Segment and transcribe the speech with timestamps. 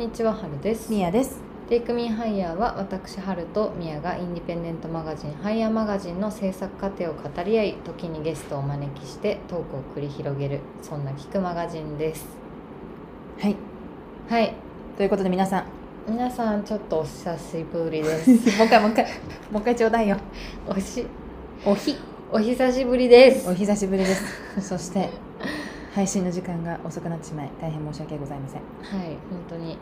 [0.00, 0.90] にちははるです。
[0.90, 1.42] みやです。
[1.68, 12.24] テイクミンハイヤーは私はるとみやがインディペンデントマガジンハイヤーマガジンの制作過程を語り合い時にゲストをお招きしてトークを繰り広げるそんな聞くマガジンです。
[13.40, 13.56] はい。
[14.30, 14.54] はい。
[14.96, 15.64] ということで皆さん。
[16.08, 18.30] 皆さんちょっとお久しぶりです。
[18.56, 20.16] もう一回もう一回もう一回ちょうだいよ。
[20.66, 21.04] おし
[21.66, 21.94] おひ。
[22.32, 23.50] お久しぶりです。
[23.50, 24.62] お久しぶりです。
[24.66, 25.10] そして
[25.94, 28.60] 配信の時間が遅くなってしまい大変申し訳ございません。
[28.60, 29.18] はい本
[29.48, 29.76] 当に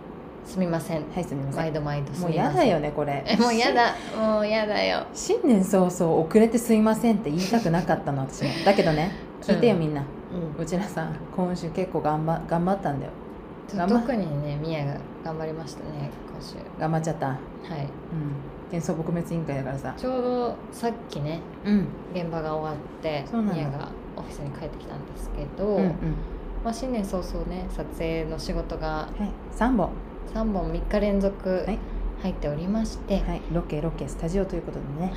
[0.44, 1.02] すみません。
[1.12, 1.62] はいすみません。
[1.62, 2.56] 毎度毎度すもうみません。
[2.56, 3.22] やだよねこれ。
[3.26, 3.94] えもうやだ。
[4.16, 5.06] もうやだよ。
[5.12, 8.50] 新年早々遅れてすいませんって言いたくなかったの私も。
[8.64, 9.12] だけどね
[9.42, 10.02] 聞いてようんみんな、
[10.56, 10.62] うん。
[10.62, 13.12] うちらさ今週結構頑張頑張ったんだよ。
[13.68, 16.54] 特にねみやが頑張りましたね今週。
[16.80, 17.26] 頑張っちゃった。
[17.28, 17.34] うん。
[17.34, 17.38] は
[17.82, 17.88] い
[18.70, 19.94] 幻想撲滅委員会だからさ。
[19.96, 21.86] ちょうどさっきねうん。
[22.14, 23.54] 現場が終わってそうなの。
[23.54, 25.92] みやがオフィスに帰ってきたんですけど、うんうん。
[26.64, 29.30] まあ、新年早々ね撮影の仕事がはい。
[29.56, 29.90] 3本。
[30.34, 31.78] 3本3日連続はい。
[32.20, 33.24] 入っておりまして、はい。
[33.24, 35.12] はいロケロケスタジオということでね。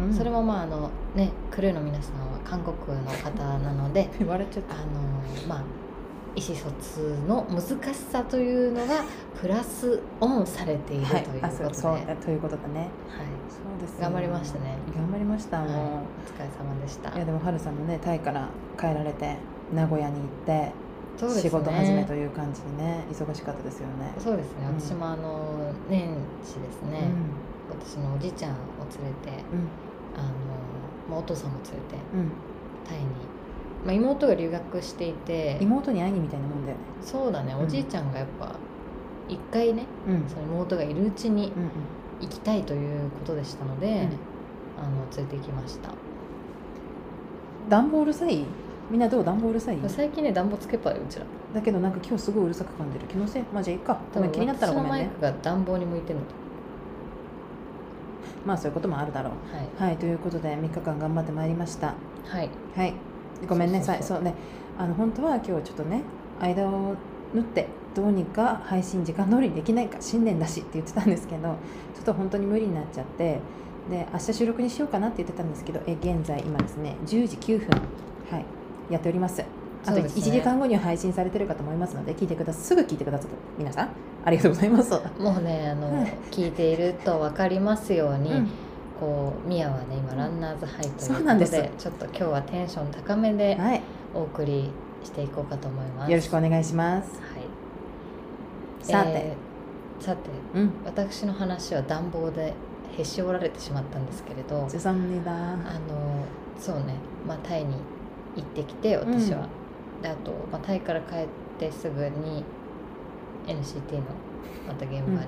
[0.00, 0.12] うん。
[0.12, 5.79] それもまああのねクルーの皆さんは韓国の方なので言われちゃっあのまあ
[6.36, 7.60] 意思疎通の難
[7.94, 9.02] しさというのが
[9.40, 12.80] プラスオンされているとはいいうことで、あそうそうだということだね。
[12.80, 12.88] はい
[13.48, 14.76] そうですよ頑張りましたね。
[14.94, 15.78] 頑張りましたもう、はい。
[15.78, 15.86] お疲
[16.38, 19.36] れ様でしたいやでもはるさんもねタイから帰られて
[19.74, 20.72] 名古屋に行って、ね。
[21.42, 24.14] 仕事始めという感じでね忙しかったですよね。
[24.18, 24.80] そうですね、うん。
[24.80, 26.08] 私もあの年
[26.42, 27.10] 始ですね、
[27.70, 27.78] うん。
[27.78, 28.56] 私のおじいちゃんを
[29.02, 29.44] 連れて
[30.16, 30.28] あの、
[31.10, 32.30] まあ、お父さんも連れてうん、うん、
[32.88, 33.04] タイに、
[33.84, 35.58] まあ、妹が留学していて。
[35.60, 36.82] 妹に会いにみたいなもんだよね。
[37.00, 37.54] そうだね。
[37.54, 37.64] うん。
[37.64, 38.54] おじいちゃんがやっぱ
[39.28, 40.28] 一回ねうん。
[40.28, 41.52] その妹がいるうちに
[42.20, 43.92] 行きたいということでしたので、うん。
[44.82, 45.90] あの連れて行きました。
[47.68, 48.44] 暖房うるさい
[48.90, 49.24] みんなどう？
[49.24, 51.26] 暖房うるさい最近ね暖房つけっぱようちら。
[51.54, 53.42] だけどなんか今日すごいうるさく感じる気のせい？
[53.52, 53.98] まあじゃあいいか。
[54.14, 54.98] ごめん気になったらごめんね。
[54.98, 56.32] 私のマイクが暖房に向いてるのと
[58.44, 59.82] まあそういうこともあるだろう。
[59.82, 59.96] はい。
[59.96, 61.88] ということで3日間頑張ってまいりました。
[61.88, 62.48] はいはい。
[62.76, 62.94] はい
[63.48, 63.82] ごめんね。
[63.82, 64.34] そうね。
[64.78, 66.02] あの本当は今日ちょっとね
[66.40, 66.94] 間を
[67.34, 71.56] 縫ってどうにか配信時間通りにできないか新年だしって言ってたんですけど
[71.94, 73.40] ちょっと本当に無理になっちゃって
[73.90, 77.68] で明日収録にしようかなって言ってたんですけどえ現在今ですね10時9分
[78.30, 78.44] はい
[78.90, 79.42] やっております。
[79.42, 80.22] あとそうですね。
[80.22, 83.88] 1時間後には配信されてるかと思いますので聞いてくださすぐ聞いてくださる皆さん
[84.24, 84.92] ありがとうございます。
[85.18, 86.14] もうねあの、はい。
[86.30, 88.50] 聞いていると分かりますように、うん
[89.00, 93.58] こうミアはね今ランナーズハイということででちょっと今日はテンション高めで
[94.14, 94.70] お送り
[95.02, 102.52] していこうかと思います、はい、よろしくお願いします、はい、さて、えー、さて、うん、私の話は暖房で
[102.98, 104.68] へし折られてしまったんですけれど
[105.66, 106.24] あの
[106.58, 106.94] そうね、
[107.26, 107.76] まあ、タイに
[108.36, 109.48] 行ってきて私は、
[109.96, 111.26] うん、であと、まあ、タイから帰っ
[111.58, 112.44] てすぐに
[113.46, 114.02] NCT の
[114.68, 115.20] また現場に、うん。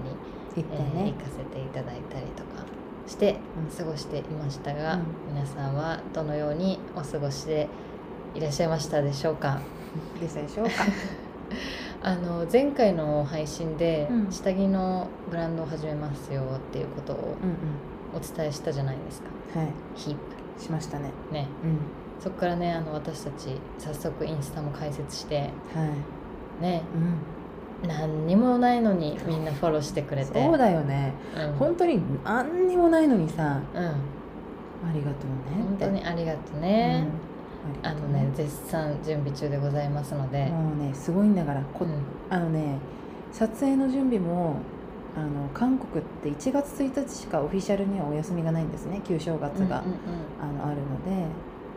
[0.84, 0.92] ね。
[0.94, 2.51] えー、行かせていただいたりとか。
[3.06, 3.36] して
[3.70, 5.02] うん過ごしていましたが、うん。
[5.34, 7.68] 皆さんはどのようにお過ごしで
[8.34, 9.60] いらっしゃいましたでしょうか？
[10.20, 10.72] でしたでしょうか？
[12.04, 14.32] あの前回の配信でうん。
[14.32, 17.36] 下着のブランドを始めますよっていうことを
[18.14, 19.28] お伝えしたじゃないですか。
[19.58, 19.68] はい。
[19.94, 20.16] ヒッ
[20.62, 21.10] しましたね。
[21.28, 21.48] プね。
[21.64, 21.78] うん。
[22.20, 25.84] そこからねあの私たち早速インスタも開設しては
[26.60, 26.62] い。
[26.62, 26.82] ね。
[26.94, 27.41] うん
[27.86, 30.32] 何にもないのにみんなフォローしてくれて。
[30.32, 31.12] そうだよね。
[31.36, 33.92] うん、本当に何にもないのにさうん、あ
[34.92, 37.06] りがとうね本当にありがとうね、
[37.82, 41.92] うん、あのね絶賛準備中でございますので、もうねすごいんだからこ、うん。
[42.30, 42.78] あのね
[43.32, 44.56] 撮影の準備も
[45.16, 49.82] あの韓国って1月1日しかオフィシャルにはお休みがないんですね旧正月が、
[50.40, 51.26] あのあるので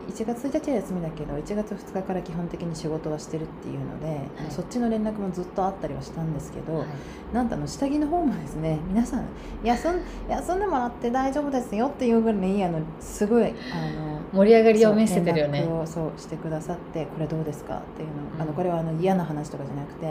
[0.08, 4.50] 1月1日は休みだけど1月2日から基本的に仕事はしてるっていうので、い。
[4.50, 6.88] そっちの連絡もずっとあったりはしたんですけど、うんはい。
[7.32, 9.26] なんとあの下着の方もですね皆さん
[9.64, 15.60] 休ん休んでもらって大丈夫ですよっていうぐらいあのすごいあの盛り上がりを見せてるよね。
[15.62, 18.42] そう連絡をそうしてくださってこれどうですかっていうの,、うん。
[18.42, 20.10] あのこれはあの嫌な話とかじゃなくてあ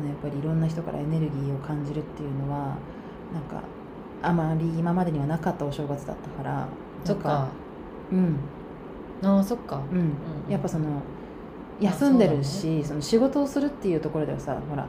[0.00, 2.76] のやっぱりいろんな人からエネルギーを感じるっていうのは
[3.32, 3.62] なんか
[4.22, 6.68] あまり今までにはなかったお正月だったからなん
[7.04, 7.48] そっか。
[8.10, 8.36] うん
[9.22, 9.82] ああそっか。
[9.90, 10.12] うん、うん
[10.48, 10.84] やっぱその
[11.80, 14.86] あ休んでるしそ、の仕事をするっていうところではさほら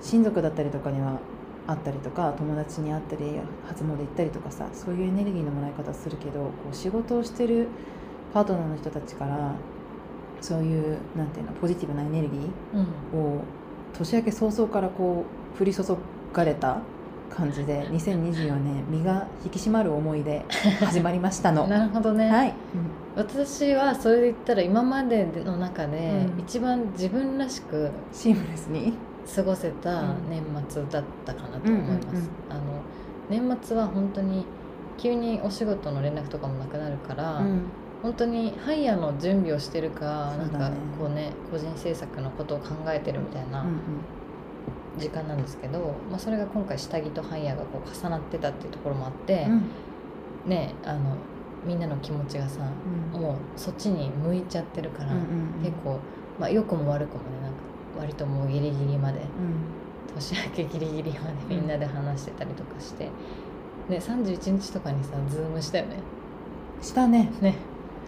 [0.00, 1.18] 親族だったりとかには
[1.66, 3.24] 会ったりとか友達に会ったり
[3.66, 7.68] 初詣行ったりとかさそういうエネルギーのもらい方するけどこう仕事をしてる
[8.32, 9.54] パートナーの人たちから
[10.40, 12.36] そういうなんていうのポジティブなエネルギ
[12.74, 12.78] う
[13.16, 13.18] ん。
[13.18, 13.42] ーを
[13.94, 15.24] 年明け早々からこ
[15.58, 15.82] う降り注
[16.32, 16.80] がれた
[17.34, 20.44] 感じで2024年身が引き締まる思いで
[20.80, 21.66] 始まりましたの。
[21.68, 22.54] なるほどね、はい、
[23.14, 26.40] 私はそれで言ったら今までの中でうん。
[26.40, 28.94] 一番自分らしくシームレスに？
[29.34, 32.28] 過ごせた年末だったかなと思います、うんうんうん。
[32.48, 32.60] あの
[33.28, 34.46] 年末は本当に
[34.96, 37.62] 急にお仕事の連絡とかもなくなるから、うん。
[38.02, 40.76] 本当にハイヤーの準備をしてるか、なかそうんだね。
[40.98, 43.80] こうね個人制作のことを考えてるみたいなうん
[44.98, 50.50] 時間なんですけど、まあ、それが今回下着とハイヤーがこう重なってたっていうところもあって、うん。
[50.50, 51.16] ねあの
[51.66, 52.60] みんなの気持ちがさ
[53.14, 53.20] うん。
[53.20, 55.22] もうそっちに向いちゃってるから、うんうん
[55.56, 55.62] うん。
[55.62, 55.98] 結構、
[56.38, 57.58] まあ、良くも悪くもねなんか
[57.98, 59.26] 割ともうギリギリまでうん。
[60.14, 63.10] 年明けギリギリまでみんなで話してたりとかして、
[63.88, 65.96] で31日とかにさズームしたよね。
[66.80, 67.30] したね。
[67.42, 67.54] ね。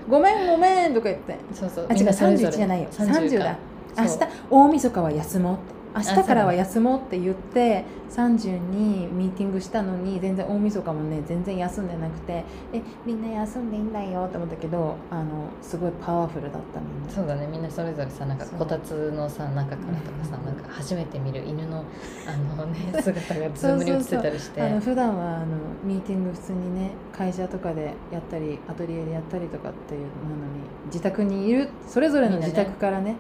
[0.09, 1.37] ごめんごめんとか言って。
[1.53, 1.87] そうそう。
[1.91, 2.49] あ違うみんなそれぞれ。
[2.49, 2.89] 31じゃないよ。
[2.91, 3.45] 30 30か。
[3.45, 3.59] だ
[3.99, 4.19] 明日
[4.51, 17.47] 大晦日は休もうって明日からは休もうって言って30にミーティングしたのに全然大晦日もね全然休んでなくてえみんな休んでいいんだよって思ったけどあのすごいパワフルだったみんなそうだね。
[17.47, 20.47] みんなそれぞれさなんかこたつのさ中からとかさうん。
[20.47, 21.85] なんか初めて見る犬の
[22.27, 24.63] あのね 姿がズームに映ってたりして。
[24.63, 25.47] あの普段はあの
[25.85, 33.17] ミーティング普通にね会社とかでやったりアトリエでやったりとかっていうのなのに自宅にいるそれぞれの自宅からね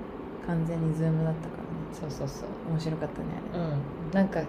[0.46, 1.62] 完全にズームだったから。
[1.62, 2.48] ねそうそうそう。
[2.70, 4.14] 面白かったねうん。
[4.14, 4.40] なんか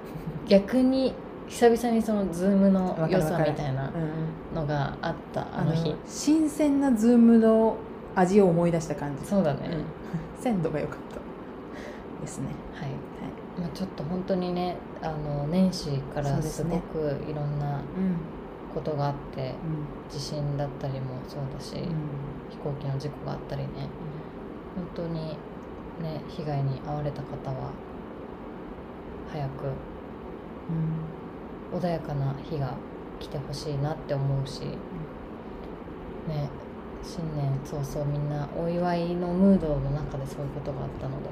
[0.48, 1.14] 逆に
[1.48, 4.06] 久々にそのズームの良さみたいなうんう
[4.54, 4.56] ん。
[4.56, 5.96] のがあったあの日。
[6.08, 7.78] 新鮮なズームの
[8.16, 9.26] 味を思い出した感じ。
[9.26, 9.84] そうだね、うん。
[10.42, 11.20] 鮮度が良かった。
[12.22, 12.48] ですね。
[12.74, 13.00] はい、はい。
[13.62, 16.98] まあ、ちょっと本当にねあの年始からすすごねく
[17.30, 17.82] いろんなうん。
[18.74, 21.78] ことがあって、う地震だったりもそうだし、ん。
[22.52, 23.68] 飛行機の事故があったりね。
[24.76, 25.36] 本当に
[26.02, 27.72] ね被害に遭われた方は
[29.32, 29.66] 早く
[31.72, 31.80] うん。
[31.80, 32.74] 穏やかな日が
[33.20, 34.62] 来てほしいなって思うし、
[36.28, 36.50] ね
[37.02, 41.30] 新年早々みんなお祝いのムードの中でそういうことがあったので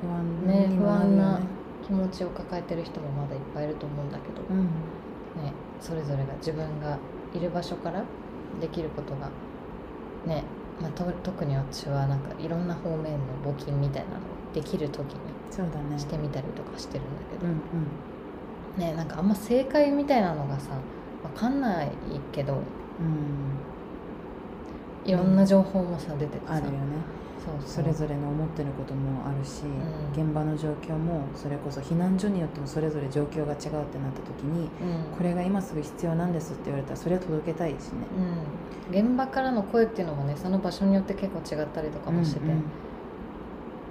[0.00, 0.68] 不安ね。
[0.78, 1.40] 不安な
[1.86, 4.64] 気持ちを抱えてる人もまだいっぱいいると思うんだけど、うん。
[4.64, 6.98] ね、それぞれが自分が
[7.34, 8.04] いる場所から
[8.60, 9.30] できることが
[10.26, 10.44] ね、
[10.80, 14.20] まあ、と特に私はなんかいろんな方面の募金みたいなのを
[14.52, 17.54] できる時にしてみたりとかしてるんだけど、うんう
[18.78, 18.80] ん。
[18.80, 20.70] ねなんかあんま正解みたいなのがさ
[21.22, 21.92] 分かんない
[22.32, 22.54] けど
[23.00, 23.64] うん。
[25.04, 26.76] いろんな情報もさ出ててさ、あるよね
[27.64, 30.24] それぞれの思ってることもあるし、うん。
[30.24, 35.16] 現場の状況もそれこそ避難所によってもそれぞれ状況が違うってなった時にうん。
[35.16, 38.06] これが今すぐ必要なんですって言われたらそれは届けたいしね。
[38.92, 42.50] うん、現場からの声っていうのもねその場所によって結構違ったりとかもしてて、うん。
[42.52, 42.62] うん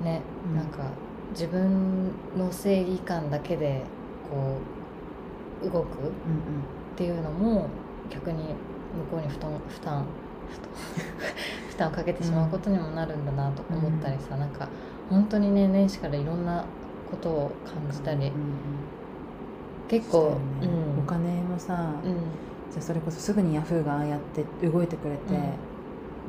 [0.04, 0.56] ね、うん。
[0.56, 0.92] なんか
[1.32, 3.84] 自分の正義感だけで
[4.30, 4.58] こ
[5.62, 6.14] う動くっうん
[6.96, 7.68] ていうのも
[8.10, 8.54] 逆に向
[9.12, 10.06] こうに負担負担
[11.70, 14.68] 負担をかけてしまうことにもなるんだなと思ったりさ、なんか
[15.10, 16.66] 本当にね年始からいろんな
[17.10, 18.32] ことを感じたり、うんうん
[19.88, 20.68] 結構、ね。
[20.68, 21.00] うん。
[21.00, 22.14] お金もさ、うん。
[22.72, 25.22] じゃあそれこそすぐにヤフーがああやって動いてくれて、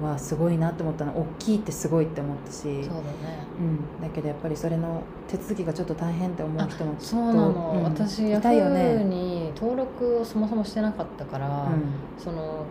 [0.03, 1.19] はすごいなって思ったの。
[1.19, 2.63] 大きいってすごいって思ったし。
[2.63, 2.87] そうだね。
[3.59, 7.83] うん、だけどやっぱりそれの手続きがちょっと大変って思う人もそうなの、うん。
[7.85, 12.23] 私ヤフーね、に登録をそもそもしてなかったから、うん。
[12.23, 12.65] その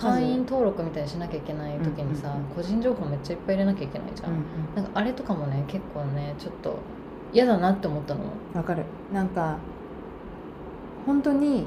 [0.00, 6.78] 会員登録みたいにしなきゃいけない時にさ、うんうんうん個人情報めっちゃいっぱい入れなきゃいけないじゃん、うんなんかあれとかもね結構ねちょっと
[7.32, 8.20] 嫌だなって思ったの。
[8.22, 8.24] う
[8.56, 9.58] んわかるなんか
[11.06, 11.66] 本当に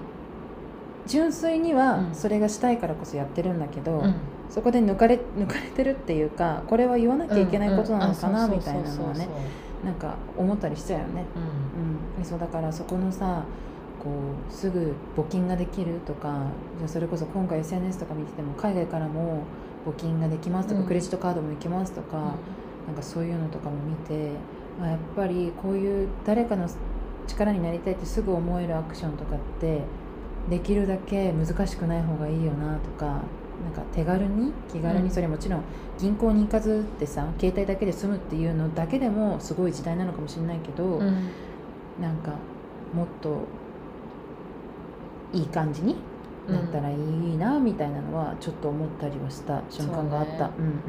[1.08, 2.16] 純粋にはうん。
[2.16, 4.16] それがしたいからこそやってるんだけど、うん。
[4.50, 8.58] そこで抜かれ 抜かれてるっていうかこれは言わなきゃいけないことなのかなうんうん。
[8.58, 9.28] みたいなのはね
[9.84, 11.26] なんか思ったりしちゃうよね、
[12.18, 12.20] うん。
[12.20, 13.44] うん、そうだからそこのさ
[14.04, 14.10] こ
[14.50, 19.44] うすぐ募金ができるとかじゃあそれこそ今回 SNS とか見てても海外からも
[19.86, 20.88] 募金ができますとか、うん。
[20.88, 22.36] クレジットカードも行きますとか、
[22.88, 24.32] なんかそういうのとかも見て
[24.82, 26.68] あやっぱりこういう誰かの
[27.28, 29.82] 力になりたいってすぐ思えるアクションとかって
[30.50, 35.04] できるだけ難しくない方がいいよなとかなんか手軽に気軽うん。
[35.04, 35.64] にそれもちろん
[36.00, 41.30] 銀行に行かずってさ携帯だけで済むっていうのだけでもすごい時代なのかもしれないけど、うんうん。
[42.02, 42.34] なんか
[42.94, 43.46] もっと
[45.34, 45.96] いい感じに
[46.48, 50.32] なったらいいなみたいなのはちょっと思ったりはした瞬間があった。
[50.38, 50.68] そううんうん。
[50.68, 50.82] うん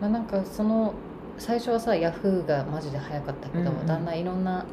[0.00, 0.94] まあなんかその
[1.38, 3.86] 最初はさヤフーがマジで早かったけど、うんうん。
[3.86, 4.64] だんだんいろんな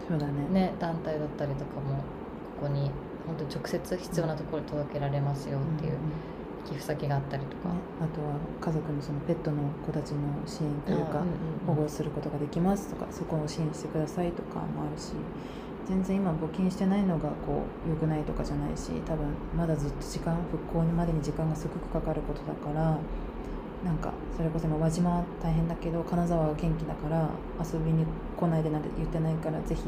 [0.51, 0.62] ね。
[0.62, 1.98] ね団体だったりとかも
[2.60, 2.91] ここに
[3.25, 5.93] 本当に直接必要なところに届けられますよっていう
[6.65, 11.24] 寄付先があったりとか、ね、あとは家族のそのペットの子たちの支援というか
[11.65, 15.13] 保護することができますとかそこを支援してくださいとかもあるし
[15.89, 19.25] 全然今募金してないのがこう良くないとかじゃないし多分
[19.58, 22.96] まだずっと時間復興までに時間がすごくかかることだから
[23.84, 27.29] なんかそれこそ今輪島は大変だけど金沢は元気だから
[27.60, 28.05] 遊びに
[28.38, 29.81] 来ないでなんて言ってないからぜひ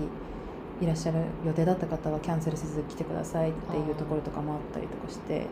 [0.84, 5.46] いらっしゃる予定だった方はキャンセルせず来てくださいっていうところとかもあったりとかして、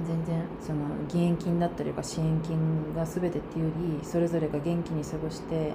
[0.00, 5.72] うん、全然その義援金だったりとか支援金が全てっていうよりそれぞれが元気に過ごして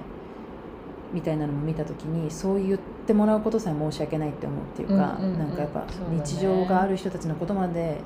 [1.12, 5.38] みたいなのも見た時にそう言ってもらうことさえ申し訳ないって思うっていうか、うんうんうん。
[5.38, 7.98] なんかやっぱ日常がある人たちのことまで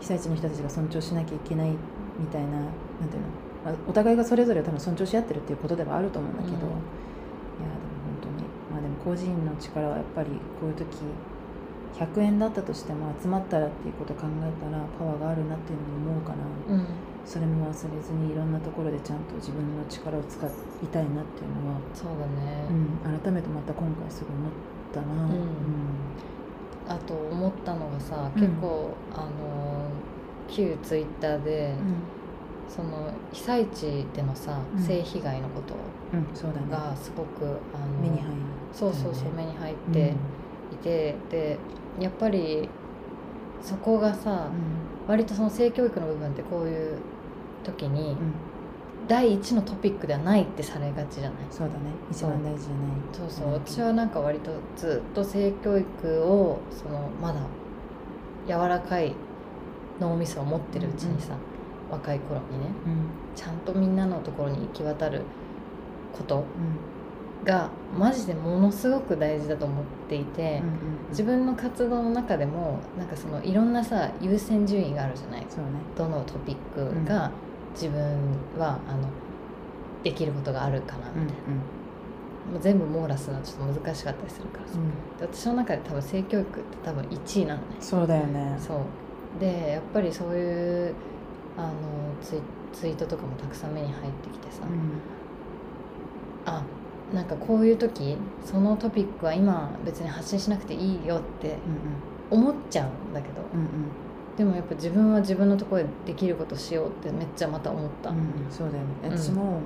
[0.00, 2.64] 被災地の人たちが尊重しなきゃいけないみたいななん
[3.08, 3.28] ていうの、
[3.64, 6.60] まあ、お互いがそれぞれ多分尊重し合ってるっていうことではあると思うんだけど、うん。
[6.60, 6.78] いやでも
[8.04, 8.34] 本当に。
[8.72, 10.28] まあでも個人の力はやっぱり
[10.60, 10.86] こういう時
[11.98, 16.32] 100円だったとしても集まったらっていうことを考えたらパワーがあるなっていうのに思うか
[16.68, 16.86] ら、うん
[17.26, 24.52] それも忘れずにいろんなところでちゃんと自分の力を使いたいなっていうのは、そうだね、うん、改めてまた今回すごい思っ
[24.92, 26.94] たな、うん。
[26.94, 28.40] あと思ったのがさうん。
[28.40, 29.88] 結構、あの
[30.48, 31.74] 旧ツイッターで、
[32.68, 34.82] その被災地でのさ、うん。
[34.82, 35.74] 性被害のこと
[36.70, 38.34] がすごくあの目に入る
[38.72, 40.12] そうそうそう、目に入って
[40.72, 41.58] いて、で
[41.98, 42.68] やっぱり
[43.62, 44.48] そこがさ、
[45.06, 46.98] 割とその性教育の部分ってこういう
[47.62, 48.16] 時に、うん、うん、
[49.08, 51.32] 第一のトピックではないってされがちじゃない？
[51.50, 51.80] そうだね。
[52.10, 52.88] 一番大事じゃない。
[53.12, 53.52] そうそう。
[53.52, 57.40] 私はなんか割とずっと性教育をそのまだ
[58.46, 59.14] 柔らかい
[60.00, 61.34] 脳みそを持ってるうちにさ、
[61.90, 63.06] 若い頃にねうん。
[63.34, 65.22] ちゃんとみんなのところに行き渡る
[66.12, 66.44] ことうん
[67.44, 70.74] がマジでものすごく大事だと思っていて、うんうん
[71.10, 75.46] 自分の活動の中でもなんかそのいろんなさ優先順位があるじゃない？
[75.48, 75.70] そうね。
[75.96, 77.30] どのトピックが
[77.72, 78.00] 自分
[78.58, 79.08] はあの
[80.02, 84.88] できることがあるかなうんみたいな、もう全部網羅するのはちょっと難しかったりするからさ、うん。
[85.18, 87.66] で私の中で多分性教育って多分1位なのね。
[87.78, 88.56] そうだよね。
[88.58, 89.40] そう。
[89.40, 90.94] でやっぱりそういう
[91.56, 91.70] あの
[92.20, 92.40] ツイ
[92.72, 95.00] ツイートとかもたくさん目に入ってきてさ、うん。
[96.52, 96.64] あ
[97.14, 101.56] なんかこういう時そのトピックは今別に発信しなくていいよって
[102.30, 103.66] うん思っちゃうんだけどうんうん。
[104.36, 108.24] でもやっぱ自分は自分のところでできることしようってめっちゃまた思った、うんうん。
[108.50, 108.88] そうだよね。
[109.04, 109.18] うん。
[109.18, 109.60] 私も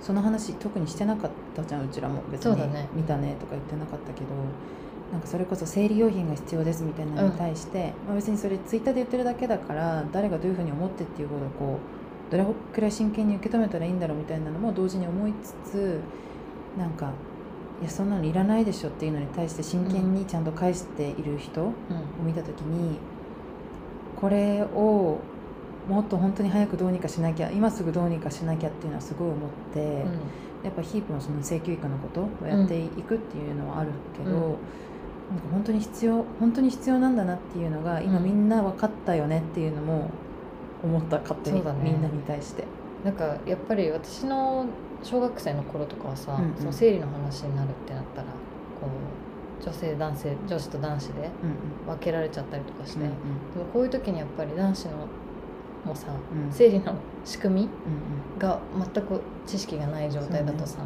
[0.00, 2.22] その話特にしてなかったじゃんうちらも。
[2.30, 2.88] 別にそうだね。
[2.94, 4.26] 見たねとか言ってなかったけど
[5.12, 11.78] なんかそれこそ生理用品が必要ですみたいなのに対して、まあ、別にそれツイッターで言ってるだけだから誰がどういうふうに思ってっていうことをこ
[12.28, 16.00] うどれくらい真剣に受け止めたらいいんだろうみたいなのも同時に思いつつ
[16.78, 17.12] なんか
[17.80, 22.26] いやそんなのいらないでしょっていうのに対して真剣にちゃんと返している人をうん。
[22.26, 22.98] 見た時に
[24.20, 25.18] これを
[25.88, 30.20] もっと本当に早くどうにかしなきゃ今すぐどうにかしなきゃっていうのはすごい思って、うん。
[30.62, 34.40] やっぱヒープのその性教育のことをやっていくっていうのはあるけど、うん。
[34.40, 34.56] なんか
[35.50, 38.24] 本当に必要本当に必要なんだなっていうのが今うん。
[38.24, 40.10] みんな分かったよねっていうのも
[40.84, 41.72] 思った勝手に、ね。
[41.82, 42.64] みんなに対して。
[43.04, 44.66] なんかやっぱり私の
[45.02, 46.56] 小学生の頃とかはさ、うんうん。
[46.56, 48.32] その生理の話になるってなったらこ
[49.60, 53.12] う女性男性女子と男子でうん分けられちゃったりとかして、うんうん。
[53.12, 54.90] でもこういう時にやっぱり男子の
[55.84, 56.52] もさ、うん。
[56.52, 58.58] 生理の仕組みうんが
[58.94, 60.78] 全く知識がない状態だとさ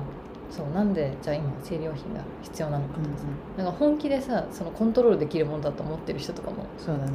[0.51, 3.11] そう,、なんでじゃあ今生理用品が必要なのかうんうん。
[3.11, 6.67] とかさ、なんか本気でさそのコントロールできるものだと思ってる人とかも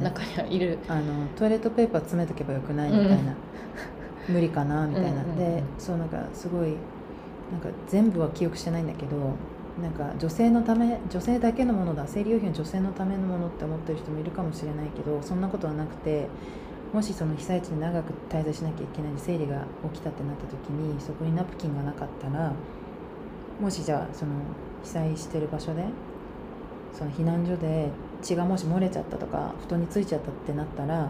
[0.02, 1.02] 中にはいる、あの
[1.36, 3.34] トイレットペーパー詰めとけばよくないみたいな、
[4.30, 5.36] 無理かなみたいな、うんうんうん。
[5.36, 6.74] でそうなんかすごい
[7.52, 9.16] なんか全部は記憶してないんだけど
[9.82, 12.04] なんか女性のため女性だけのものだ。
[12.06, 16.28] 生理用品は女性のためのものって思ってる人もいるかもしれないけどそんなことはなくて
[16.92, 22.52] もしその被災地に長く滞在しなきゃいけない生理が起きたってなった時にそこにナプキンがなかったら
[23.60, 24.32] もしじゃあその
[24.82, 25.84] 被災してる場所で
[26.92, 27.90] その避難所で
[28.22, 31.08] 血がもし漏れちゃったとか布団についちゃったってなったら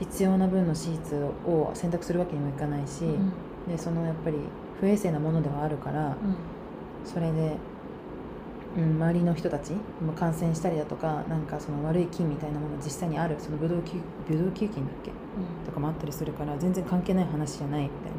[0.00, 1.14] 必要な分のシーツ
[1.46, 3.32] を選択するわけにもいかないし、うん。
[3.68, 4.36] でそのやっぱり
[4.80, 6.16] 不衛生なものではあるから
[7.04, 7.56] それで、
[8.76, 9.72] うん、周りの人たち
[10.04, 13.92] も感染したりだとかなんかその悪い菌みたいなものが実際にあるそのブドウ球
[14.28, 15.10] ブドウ球菌だっけ？
[15.64, 18.16] とかもあったりするから全然関係ない話じゃないみたいな。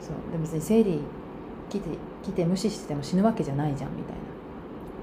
[0.00, 0.32] そう。
[0.32, 1.00] で別に生理
[1.68, 1.88] 来て
[2.22, 4.20] 来て無視してても死ぬわけじゃないじゃんみたいな。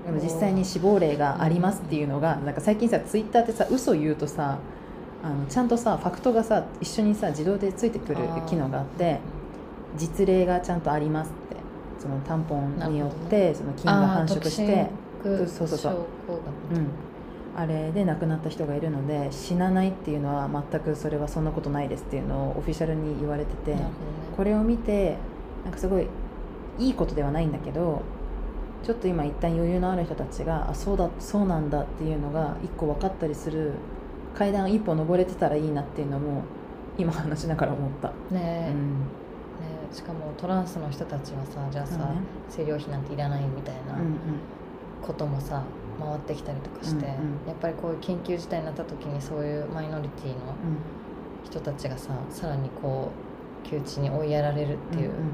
[0.05, 4.59] でも実際に死亡例がありますっていうのがなんか最近さツイッターってさ嘘言うとさ
[5.23, 9.19] あのちゃんとさファクトがさ一緒にさ自動でついてくる機能があって
[9.97, 11.57] 実例がちゃんとありますって
[11.99, 14.89] そのタンポンによってその菌が繁殖して、
[15.23, 15.79] そうそうそう。
[15.79, 15.97] そう
[16.71, 16.87] うん、
[17.55, 23.75] あれで亡くなった人がいるので死なないっていうのは全くそれはそんなことないですっていうのをオフィシャルに言われてて
[24.35, 25.17] これを見て
[25.63, 26.07] なんかすごい
[26.77, 28.03] いいことではないんだけど
[28.83, 33.71] ちょっと今一旦余裕のある人たちがあそうだそうなんだっていうのが一個分かったりする
[34.37, 36.43] 階段一歩登れてたらいいなっていうのも
[36.95, 38.99] 今話しながら思った、ね,、うん。
[38.99, 39.05] ね
[39.91, 42.21] しかもトランスの人たちはさじゃあさ、そうね。
[42.47, 44.17] 生理用品なんていらないみたいなうんうん。
[45.01, 45.63] こともさ
[45.99, 47.15] 回ってきたりとかして、うんう
[47.45, 47.47] ん。
[47.47, 50.35] やっぱりこういう緊急事態になった時にそういうマイノリティの
[51.43, 53.09] 人たちがささらにこ
[53.65, 55.31] う窮地に追いやられるっていううんうん。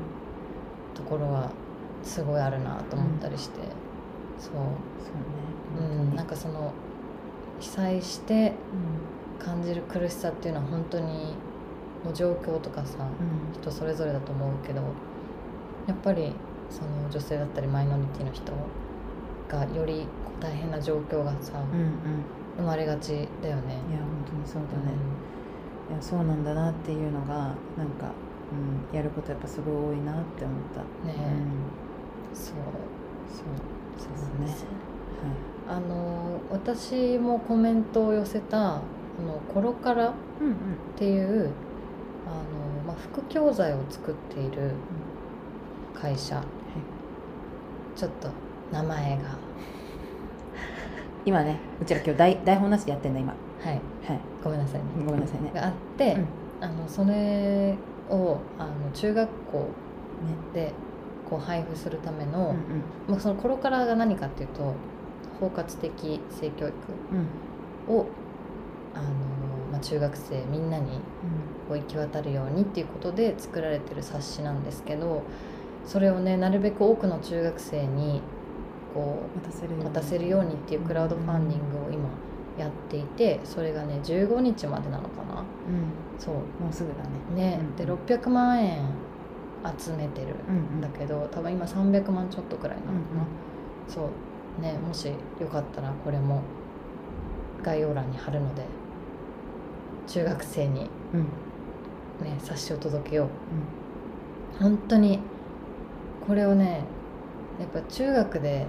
[0.94, 1.52] ところは
[2.04, 3.60] すごいあるなと思ったりして、
[4.40, 4.54] そう。
[4.54, 4.60] そ
[5.80, 5.90] うね。
[5.90, 6.72] うん、なんか、かその
[7.64, 8.54] 被災して
[9.40, 11.34] う感じる苦しさっていうのは本当に
[12.04, 13.54] もう状況とかさんうん。
[13.54, 14.82] 人それぞれだと思うけど
[15.88, 16.34] やっぱり
[16.70, 18.52] その女性だったりマイノリティの人
[19.48, 20.08] がより
[20.42, 21.96] 大変な状況がさうんうん。
[22.58, 23.80] 生まれがちだよね。
[23.90, 24.94] いや本当にそうだね、
[25.90, 28.12] いやそうなんだなっていうのがなんか、
[28.92, 30.82] うん、やることやっぱすごい多いなって思った。
[31.08, 32.32] ねえ。
[32.32, 32.56] うん、そう。
[33.28, 33.46] そう。
[33.98, 34.10] そ
[34.44, 34.68] うですよ
[35.24, 38.82] はあの私もコメントを寄せた「あ
[39.26, 40.56] のコロカラ」っいうんうん。
[40.98, 41.52] ていう
[42.26, 44.72] あの、まあ、副教材を作っている
[45.94, 46.44] 会社。
[47.96, 48.30] ちょっと
[48.72, 49.24] 名前が。
[51.26, 53.34] 今ねうちら今日台台本なしでやってんだ今。
[53.62, 53.82] はい。
[54.06, 54.20] はい。
[54.44, 54.88] ごめんなさいね。
[55.06, 55.52] ごめんなさいね。
[55.54, 56.28] があって、うん。
[56.66, 57.78] あのそれ
[58.10, 59.66] をあの中学校ね。
[60.54, 60.74] で
[61.30, 62.56] こう配布するための、うんうん。
[63.08, 64.74] まあ、そのコロカラが何かっていうと
[65.40, 65.90] 包括的
[66.30, 66.74] 性教育
[67.88, 67.96] うん。
[67.96, 68.06] を
[68.94, 69.06] あの、
[69.72, 71.00] まあ、中学生みんなに
[71.68, 75.24] こう行き渡るようにっていうことで作られてる冊子なんですけど
[75.86, 78.22] それをねなるべく多くの中学生に
[78.94, 82.10] こ渡せるよう渡せるようにっていうクラウドファンディングを今
[82.58, 85.42] やっていてそれがね15日までなのかな。
[85.42, 85.46] うん。
[86.20, 86.36] そう。
[86.36, 87.04] もうすぐだ
[87.36, 87.50] ね。
[87.56, 88.84] ね、うんで600万円
[89.78, 93.28] 集めてるうんんだけど多分今300万ちょっとくらいなのかな、うんうん。
[93.88, 94.10] そう
[94.60, 95.08] ねもし
[95.40, 96.42] よかったらこれも
[97.64, 98.66] 概要欄に貼るので
[100.08, 101.22] 中学生にうん。
[102.26, 103.28] ね冊子を届けよう。
[104.60, 105.20] 本当に
[106.28, 106.84] これをね
[107.60, 108.68] やっぱ中学で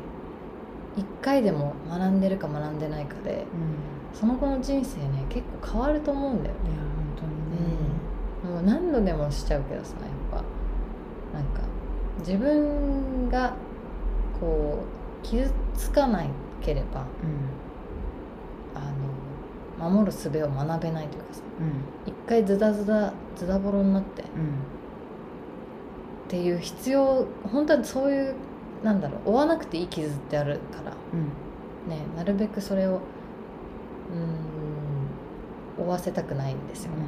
[0.97, 3.39] 1回でも学んでるか学んでないかでうん。
[3.39, 3.45] うん
[4.15, 6.71] その後の人生ね結構変わると思うんだよね。
[6.71, 8.55] いや本当にね。
[8.55, 10.45] もう何度でもしちゃうけどさやっぱ。
[11.37, 11.63] なんか
[12.21, 13.55] 自分が
[14.41, 14.94] こう
[15.25, 16.29] 傷つかない
[16.63, 17.05] ければ
[18.75, 18.93] あ
[19.83, 21.73] の守る術を学べないというかさうん。
[22.11, 24.31] 一回ズダズダズダボロになってっうん。
[26.29, 28.35] ていう必要本当はそういう
[28.83, 31.25] なんだろう負わなくていい傷ってあるからうん。
[31.91, 36.99] ねなるべくそれをうーん負わせたくないんですよね、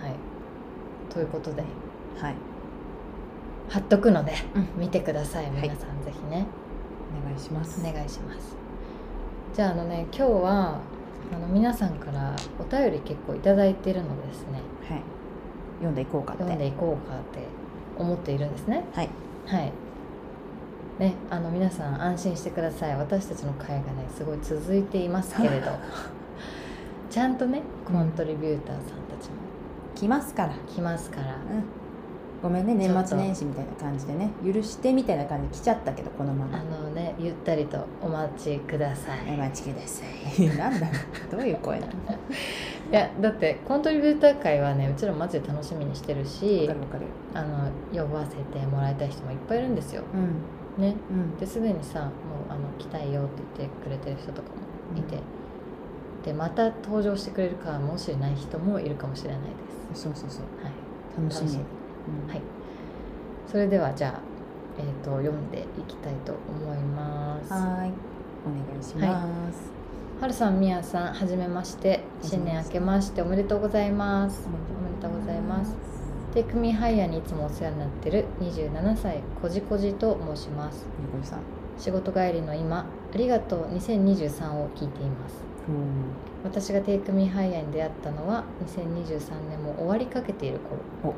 [0.00, 0.14] はい。
[1.08, 1.62] ということで。
[1.62, 1.68] うん
[2.20, 2.34] はい。
[3.68, 4.68] 貼っとくのでうん。
[4.80, 6.67] 見てくださいい皆さんぜひね、お
[7.24, 7.80] 願いします。
[7.80, 8.56] お願いします。
[9.54, 10.80] じゃああのね今日は
[11.34, 14.60] あの皆さんからお便り結構いただいてるのでですね。
[14.88, 15.02] はい。
[15.78, 16.42] 読んでいこうかって。
[16.42, 17.46] 読んでいこうかって
[17.96, 18.84] 思っているんですね。
[18.92, 19.08] はい。
[19.46, 19.72] はい。
[20.98, 22.96] ねあの皆さん安心してください。
[22.96, 23.84] 私たちの会がね
[24.16, 25.70] すごい続いていますけれど。
[27.10, 29.36] ちゃんとねコントリビューターさんたちも。
[29.94, 30.54] 来ますから。
[30.66, 31.26] 来ますから。
[31.26, 31.87] うん
[32.42, 39.20] ごめんね年末年始みたいな感じでね許してみたいな感じで来ちゃったけどこのまあまのねゆったりとお待ちください。
[39.28, 40.46] お待ちください。
[40.56, 40.92] なんだろ
[41.28, 41.92] うどういう声なの？
[42.06, 42.14] わ
[42.90, 47.06] いやだってコントリビューター会はねうちらマジで楽しみにしてるしかるわかる。
[47.34, 50.02] あの呼ばせてもらいたい人もいっぱいいるんですよ。
[50.78, 50.82] うん。
[50.82, 50.94] ね。
[51.10, 51.36] うん。
[51.36, 52.10] ですでにさもう
[52.48, 54.48] あの来たいよって言ってくれてる人とか
[54.94, 55.18] もいて、
[56.24, 60.02] でまた登場してくれるかもしれない人もいるかもしれないです。
[60.04, 60.42] そうそうそう。
[60.62, 60.72] はい。
[61.30, 61.77] 楽しみ
[62.28, 62.42] はい。
[63.46, 64.20] それではじゃあ、
[64.78, 67.52] えー、と読んでいきたいと思います。
[67.52, 67.92] はーい。
[68.46, 69.72] お願いします、
[70.20, 72.00] はるさんみやさんはじめまして。
[72.22, 74.46] 新年明けましておめでとうございます。
[74.46, 75.74] おめでとうございます。
[76.34, 80.86] テイクミーハイヤーにいつもお世話になってる27歳こじこじと申します。
[81.78, 85.48] 仕事帰りの今ありがとう2023を聞いています。
[86.44, 90.58] 私がテイクミーハイヤーに出会ったのは2023年も終わりかけている
[91.02, 91.14] 頃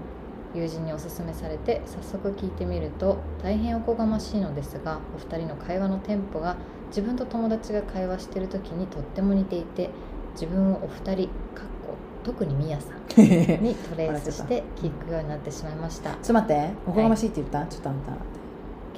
[0.54, 6.56] 友人におすすめされて早速聞いてみると大変おこがましいのですがお二人の会話のテンポが
[6.88, 9.90] 自分と友達が会話している時にとっても似ていて
[10.32, 13.22] 自分をお二人かっこ特にみやさんお
[13.62, 16.10] にトレースして聞くようになってしまいました。
[16.10, 18.12] ちょっと待っておこがましいって言った、ちょっとあんた。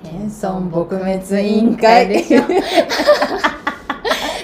[0.03, 2.09] 謙遜撲滅委員会。
[2.09, 2.43] でしょ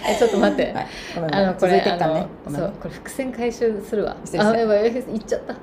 [0.09, 0.87] えちょっと待って、はい
[1.33, 1.99] あのこれね。
[2.01, 2.07] あ
[2.51, 4.17] のそうこれ伏線回収するわ。
[4.39, 5.55] あやばい言っちゃった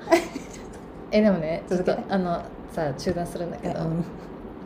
[1.10, 2.42] えでもねちょっとあの
[2.72, 4.04] さ中断するんだけど、うん。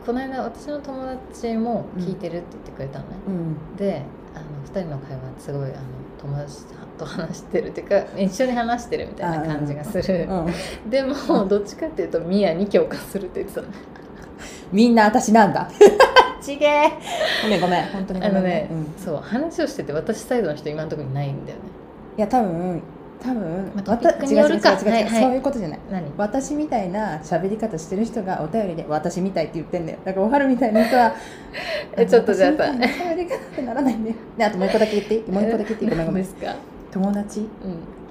[0.05, 3.75] この間私の友達も聞いてるって言ってくれたのね、うん。
[3.77, 4.01] で
[4.33, 5.75] あの2人の会話すごいあの
[6.19, 6.65] 友達
[6.97, 10.89] と話してるっていうか一緒に話してるみたいな感じがする、うん。
[10.89, 13.67] でもどっちかっていうとミヤに共感するって言ってたの。
[14.71, 15.69] みんな私なんだ。
[16.41, 16.91] ちげえ。
[17.43, 17.85] ごめんごめん。
[17.87, 18.93] 本当にごめんあのね、うん。
[18.97, 21.63] そう話をしてて私サイドの人今のところにないんだよね。
[22.17, 22.81] いや多分
[23.23, 25.21] 多分、まあ違う違う違う違う、はいはい。
[25.21, 25.79] そういうことじゃない。
[25.91, 26.11] 何？
[26.17, 29.99] 私みたいな喋り方してる人がお便りで私みたいって言ってんだよ。
[30.03, 31.13] だからおはるみたいな人は
[31.97, 34.15] えちょっとじゃあさ喋り方ってならないんだよ。
[34.37, 35.31] ねあともう一個だけ言っていい？
[35.31, 35.89] もう一個だけ言っていい？
[35.91, 36.23] ごめんごめん。
[36.23, 36.55] ですか？
[36.91, 37.39] 友達？
[37.41, 37.47] うん。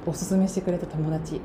[0.06, 1.40] おすすめしてくれた友達。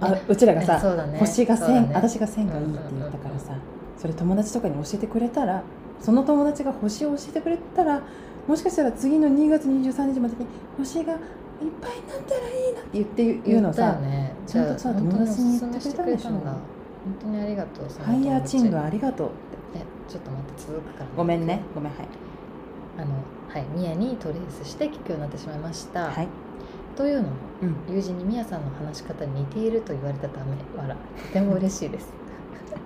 [0.00, 1.18] あうちらがさ、そうだね。
[1.18, 1.90] 星が線、そうだね。
[1.94, 3.52] 私が線がいいって言ったからさ、
[3.98, 5.62] それ友達とかに教えてくれたら
[6.00, 8.00] その友達が星を教えてくれたら
[8.48, 10.46] もしかしたら次の2月23日までに
[10.78, 11.16] 星が
[11.60, 12.80] いっぱいになったらいいな。
[12.80, 14.34] って言って言うのさ、ね。
[14.46, 19.30] ちゃんとさ友達に言ってくれたんでしょ本当にありがとうそのファイヤーチングありがとう
[19.74, 21.62] えちょっと待って続くからごめんね。
[21.74, 22.08] ごめんはい。
[22.98, 23.14] あの
[23.48, 26.28] はいミヤにトレースして聞くようになってしまいました、はい。
[26.96, 27.28] というのも
[27.62, 27.94] うん。
[27.94, 32.12] 友人にミヤさんの話し方に似ていると言われたため笑とても嬉しいです。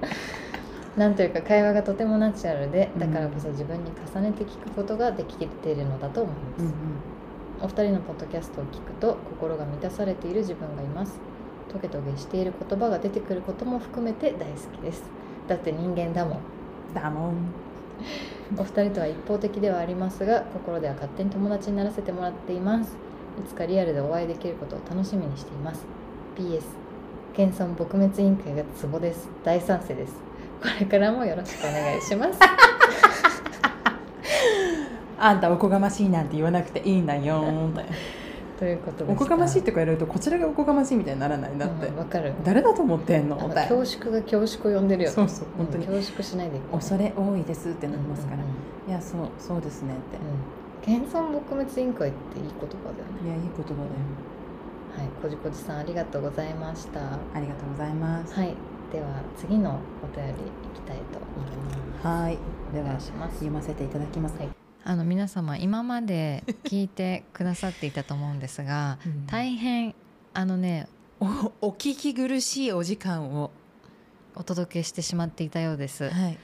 [0.97, 6.73] なんというか会話がとてもナチュラルでだからこそ自分に重ねて聞くことができているのだと思います、うんうん
[7.65, 11.19] お二人のポッドキャストを聞くと心が満たされている自分がいます。
[11.73, 15.03] トゲトゲしている言葉が出てくることも含めて大好きです。
[15.49, 16.39] だって人間だもん。
[16.93, 17.35] だもん。
[18.59, 22.99] お二人とは一方的ではありますが心では勝手に友達にならせてもらっています。
[23.43, 25.87] いつかリアルでお会いできることを楽しみにしています。
[26.37, 26.65] PS
[27.33, 29.31] 謙遜撲滅委員会がツボです。
[29.43, 30.15] 大賛成です。
[30.61, 32.39] これからもよろしくお願いします
[35.19, 37.85] あんたおこがましいなんて言わなくていいんだよーって。
[38.59, 42.33] ということでおこがましいってこ言われるとこちらがおこがましいみたいにならないだって、わ、かる。
[42.45, 43.37] 誰だと思ってんの？
[43.37, 45.15] って恐縮が恐縮を呼んでるよね。
[45.15, 45.87] そうそう本当に。
[45.87, 48.55] うん恐縮しないでい恐れ多いですってなりますから、うんうん
[48.87, 50.19] いやそうそうですねって、
[50.93, 51.05] うん。
[51.09, 53.27] 謙遜撲滅委員会っていい言葉だよね。
[53.27, 53.89] いやいい言葉だよ。
[54.97, 57.01] はいこじこじさんありがとうございました。
[57.01, 58.35] ありがとうございます。
[58.35, 58.55] はい。
[58.93, 60.35] では次のお便りい
[60.75, 62.07] きたいと思います。
[62.07, 62.39] はい。
[62.73, 63.35] でお願はいします。
[63.37, 69.27] 読ませていただきます、はいあの皆様今まで聞いてくださっていたと思うんですが うん。
[69.27, 69.95] 大変
[70.35, 70.89] あのね
[71.21, 73.51] おお聞き苦しいお時間を。
[74.37, 76.11] お届けしてしまっていたようです。
[76.11, 76.39] はい。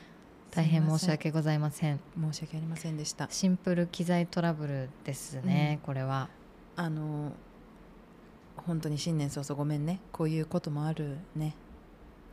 [0.52, 1.98] 大変申し訳ございません。
[2.20, 3.26] 申し訳ありませんでした。
[3.30, 6.28] シンプル機材トラブルですね、これは。
[6.76, 7.32] あの
[8.56, 9.98] 本当に新年早々ごめんね。
[10.12, 11.56] こういうこともあるね。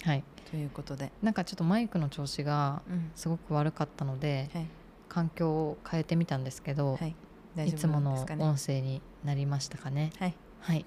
[0.03, 0.23] はい。
[0.51, 3.11] ということで、なんかちょっとマイクの調子がうん。
[3.15, 4.67] すごく悪かったのではい
[5.09, 7.15] 環境を変えてみたんですけど、はい。
[7.55, 10.11] 大丈いつもの音声になりましたかね？
[10.19, 10.35] はい。
[10.61, 10.85] はい。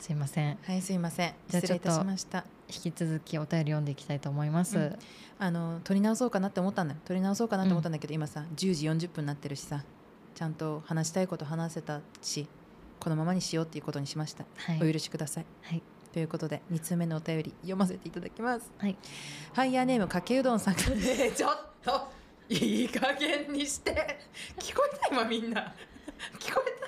[0.00, 0.58] すいません。
[0.62, 1.34] はいすいません。
[1.48, 2.44] 失礼いたしました。
[2.68, 4.98] 引き続きお便り読んでいきたいと思います、うん。
[5.38, 6.94] あの撮り直そうかなって思ったんだ。
[6.94, 9.82] よ撮り直そうかなって思ったんだけど、今さ10時40分になってるしさ
[10.34, 12.46] ちゃんと話したいこと話せたし
[13.00, 14.88] このままにしようっていうことにしました、はい。
[14.88, 15.46] お許しください。
[15.62, 15.82] はい。
[16.12, 18.70] ということで2通目のお便り読ませていただきます。
[18.78, 18.96] はい。
[19.54, 20.96] ハイヤーネームかけうどんさんちょっ
[21.82, 22.17] と
[22.48, 24.18] いい加減にして。
[24.58, 25.72] 聞こえた今みんな。
[26.38, 26.78] 聞こえ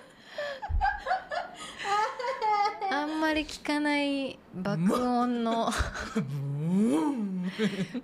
[2.93, 5.71] あんまり聞かない爆音の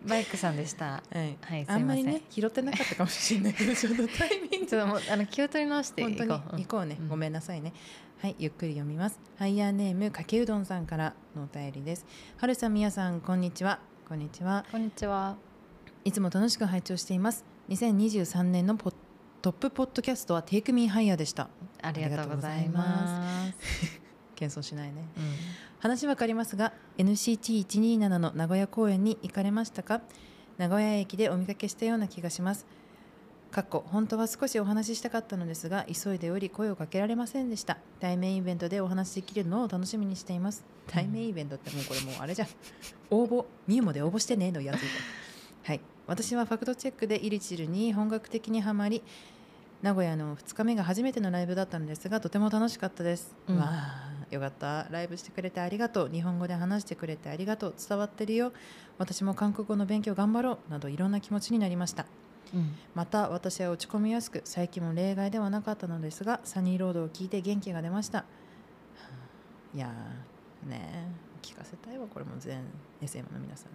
[0.07, 0.87] バイクさんでした。
[0.87, 1.75] はい、はいすいません。
[1.75, 4.67] あんまりね拾ってなかったかもしれないけどちょっとタイミング。
[4.71, 6.65] ちょっともうあの気を取り直してい本当に。
[6.65, 7.09] 行こうね、うん。
[7.09, 7.73] ごめんなさいね。
[8.21, 9.19] はいゆっくり読みます。
[9.39, 12.07] ハイヤーネームかけうどんさんからのお便りです。
[12.37, 13.81] はるさんみやさんこんにちは。
[14.09, 14.65] こんにちは。
[14.71, 15.37] こんにちは
[16.07, 17.45] いつも楽しく拝聴しています。
[17.69, 21.49] 2023年のトップポッドキャストはテイクミーハイヤーでした。
[21.83, 23.53] ありがとうございます。
[24.37, 25.25] 謙遜 しないねうん。
[25.81, 30.01] 話わかりますが NCT127 の名古屋公演に行かれましたか？
[30.59, 32.67] 名古屋駅でお見かけしたような気がします。
[33.51, 37.79] かっこ本当は少しお話ししたかったのですが急いでおり声をかけられませんでした。
[37.99, 40.65] 対面イベントでお話しできるのを楽しみにしています。
[40.87, 42.49] 対面イベントってもうこれもうあれじゃん。
[43.11, 44.83] 応募ミューモで応募してねのやつ。
[45.67, 49.03] はい私はファクトチェックでイリチルに本格的にはまり
[49.83, 53.59] 名古屋の2日目が初めてのライブだったのですがとても楽しかったです、うん。
[53.59, 54.89] わあよかった。
[54.91, 56.09] ライブしてくれてありがとう。
[56.09, 57.75] 日本語で話してくれてありがとう。
[57.89, 58.53] 伝わってるよ。
[58.99, 60.71] 私も韓国語の勉強頑張ろう。
[60.71, 62.07] などいろんな気持ちになりました。
[62.53, 62.75] うん。
[62.95, 68.19] また私は落ち込みやすく最近も例外ではなかったのですがサニーロードを聞いて元気が出ました。
[68.19, 68.25] は
[69.05, 71.07] あいやーねえ
[71.43, 72.65] 聞かせたいわこれも全
[73.03, 73.71] SM の皆さん。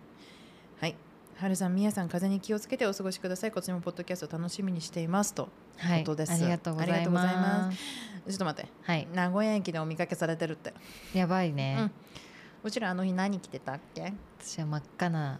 [0.81, 0.95] はい
[1.37, 3.51] はるさんみやさん風邪に気をつけてお過ごしください。
[3.51, 5.49] こっちもポッドキャスト楽しみにしていますと。
[5.77, 6.33] はいことです。
[6.33, 7.77] ありがとうございまます。
[8.27, 8.71] ちょっと待って。
[8.83, 9.07] はい。
[9.13, 10.73] 名古屋駅でお見かけされてるって。
[11.13, 11.91] やばいね、うん。
[12.63, 14.13] うちらあの日何着てたっけ？
[14.39, 15.39] 私は真っ赤な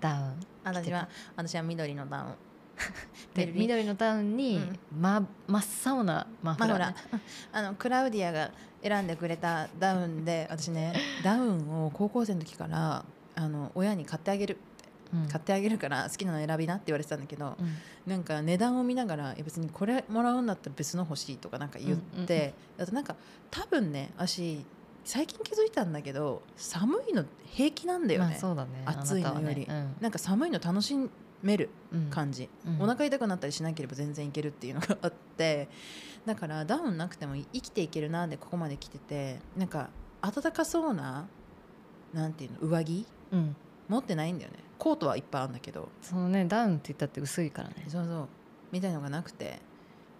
[0.00, 0.46] ダウン。
[0.64, 2.34] 私は私は緑のダウン。
[3.34, 4.58] で緑のダウンに、
[4.98, 5.62] ま、真っ
[5.94, 7.20] 青なマフまあラー、ほら
[7.52, 8.50] あのクラウディアが
[8.82, 13.04] 選んでくれたダウンで私ねダウンを高校生の時から
[13.36, 14.56] あの親に買ってあげる。
[14.56, 14.69] うん
[15.28, 17.76] 買ってあげるから好きなの選びなって言われてたんだけど、うん。
[18.06, 23.16] なんか値段を見ながら別にこれもらうんだったら別の欲しいとかなんか言って、あとなんか
[23.50, 24.64] 多分ね私
[25.04, 29.66] 最近気づいたんだけど寒いの平気なんだよね、まあそうだね暑いのより。
[29.68, 29.94] あなたはね。
[30.00, 30.94] なんか寒いの楽し
[31.42, 32.04] めるうん。
[32.04, 32.82] うん感じ、うん。
[32.82, 35.68] お腹痛くなったりしなければ全然いけるっていうのがあって
[36.26, 39.88] だからダウンなくても生きていけるなでここまで来ててなんか
[40.20, 41.26] 暖かそうな
[42.12, 43.56] なんていうの上着うん。
[43.88, 45.90] 持ってないんだよねコートはいっぱいあるんだけど。
[46.02, 48.28] そのねダウンって言ったって薄いからね、そうそう。
[48.72, 49.60] みたいのがなくて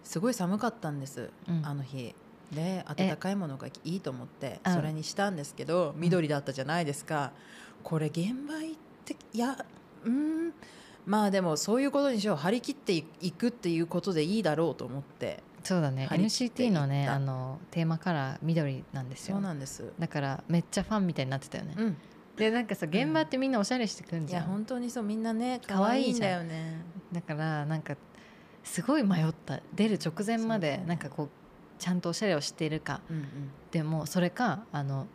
[0.03, 1.65] すごい寒かったんです、うん。
[1.65, 2.15] あの日。
[2.51, 4.73] で暖かいものがいいと思ってうん。
[4.73, 7.31] それにしたんですけど緑だったじゃないですか、
[7.83, 9.57] これ現場行っていや
[10.05, 10.53] うーん。
[11.07, 12.35] まあでもそういうことにしよう。
[12.35, 16.07] 張り切っていくっていうことでいいだろうと思ってそうだね。
[16.11, 19.37] NCT のねあのテーマカラー緑なんですよ。
[19.37, 19.91] そうなんです。
[19.97, 21.97] だからめっちゃファンみたいになってたよね、うん
[22.37, 26.09] でなんかさ現場ってみんなおしゃれしてくんいじゃん、や本当にそうみんなね可可愛愛いん。
[26.11, 26.81] いんだよね。
[27.11, 27.95] だからなんか
[28.63, 29.59] すごい迷った。
[29.73, 31.29] 出る直前までなんかこう
[31.77, 33.01] ちゃんとおしゃれをしているか。
[33.09, 33.25] うんうん。
[33.71, 35.07] でもそれかあの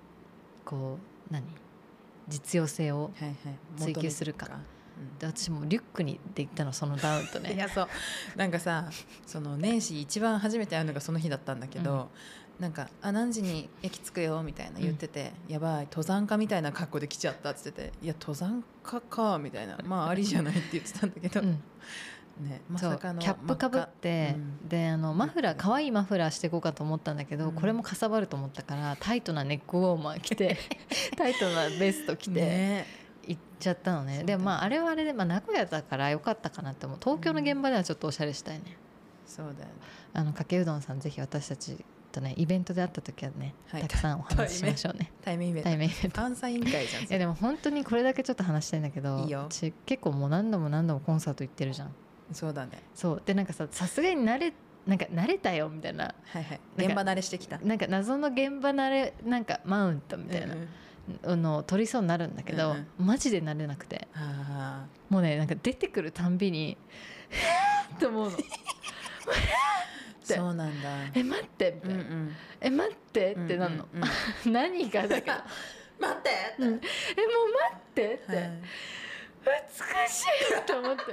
[0.65, 0.99] こ
[1.31, 1.45] う何？
[2.29, 3.37] 実用性をはいはい。
[3.77, 4.47] 追求するか。
[4.47, 4.67] 求めて
[4.99, 5.19] うん。
[5.19, 7.89] で私もリュックにで行ったのそのダウンと いねやそう。
[8.37, 8.89] なんかさ
[9.27, 12.11] その年始一番初めて会うのがその日だったんだけど、
[12.59, 21.63] なんか「あ何時に駅着くよ」みたいな言ってて「やばい登山家みたいな格好で来ちゃった」っつってて「いや登山家か」みたいな「まあありじゃない」って言ってたんだけど、うん。
[22.41, 24.69] ねまさかのキャップかぶって、うん。
[24.69, 27.53] であのマフラー可愛いマフラーしていこうかと思ったんだけど、うん。
[27.53, 30.59] これもかさばると思ったからタイトなネックウォーマー着て
[31.17, 33.07] タイトなベスト着てね。
[33.27, 34.23] 行っちゃったのね。
[34.25, 36.99] でもまああれはあれで、まあ、名古屋だからよかったかなって思う。
[37.03, 38.77] 東京の現場ではちょっとおしゃれしたいね、
[39.27, 39.67] そうだよね。
[40.13, 41.85] あのかけうどんさんぜひ私たち
[42.17, 43.83] とねイベントで会った時はね、はい。
[43.83, 45.13] たくさんお話ししましょうね。
[45.25, 45.69] 対面イベント。
[45.69, 46.17] 対面イベント。
[46.21, 49.41] 関西委員会じゃんいやでも本当にこれだけちょっと話したいんだけどいいよ。
[49.51, 51.95] 私結構もう何度も何度もコンサート行ってるじゃん。
[52.33, 52.83] そうだね。
[52.95, 53.23] そう。
[53.25, 54.53] でなんかささすがに慣れ
[54.87, 56.15] なんか慣れたよみたいな。
[56.25, 56.61] はいはい。
[56.79, 57.59] 現場慣れしてきた。
[57.59, 60.69] なんか謎の現場慣れなんかマウントみたいなうん
[61.23, 61.43] うん。
[61.43, 64.09] のを取りそうになるんだけど、うんマジで慣れなくて。
[64.15, 66.77] あもうねなんか出てくるたんびに
[67.31, 68.37] 「えーって思うの
[70.35, 72.37] ーそうなんだ「え待って」みたいな「うんうん。
[72.61, 74.09] え待って」ってなんの、うんうん
[74.47, 74.53] うん。
[74.53, 75.37] 何がだけど。
[76.01, 76.69] 待って「うん。
[76.69, 76.83] えもう待
[77.75, 78.51] って」って、はい。
[79.47, 81.03] 美しいと思って。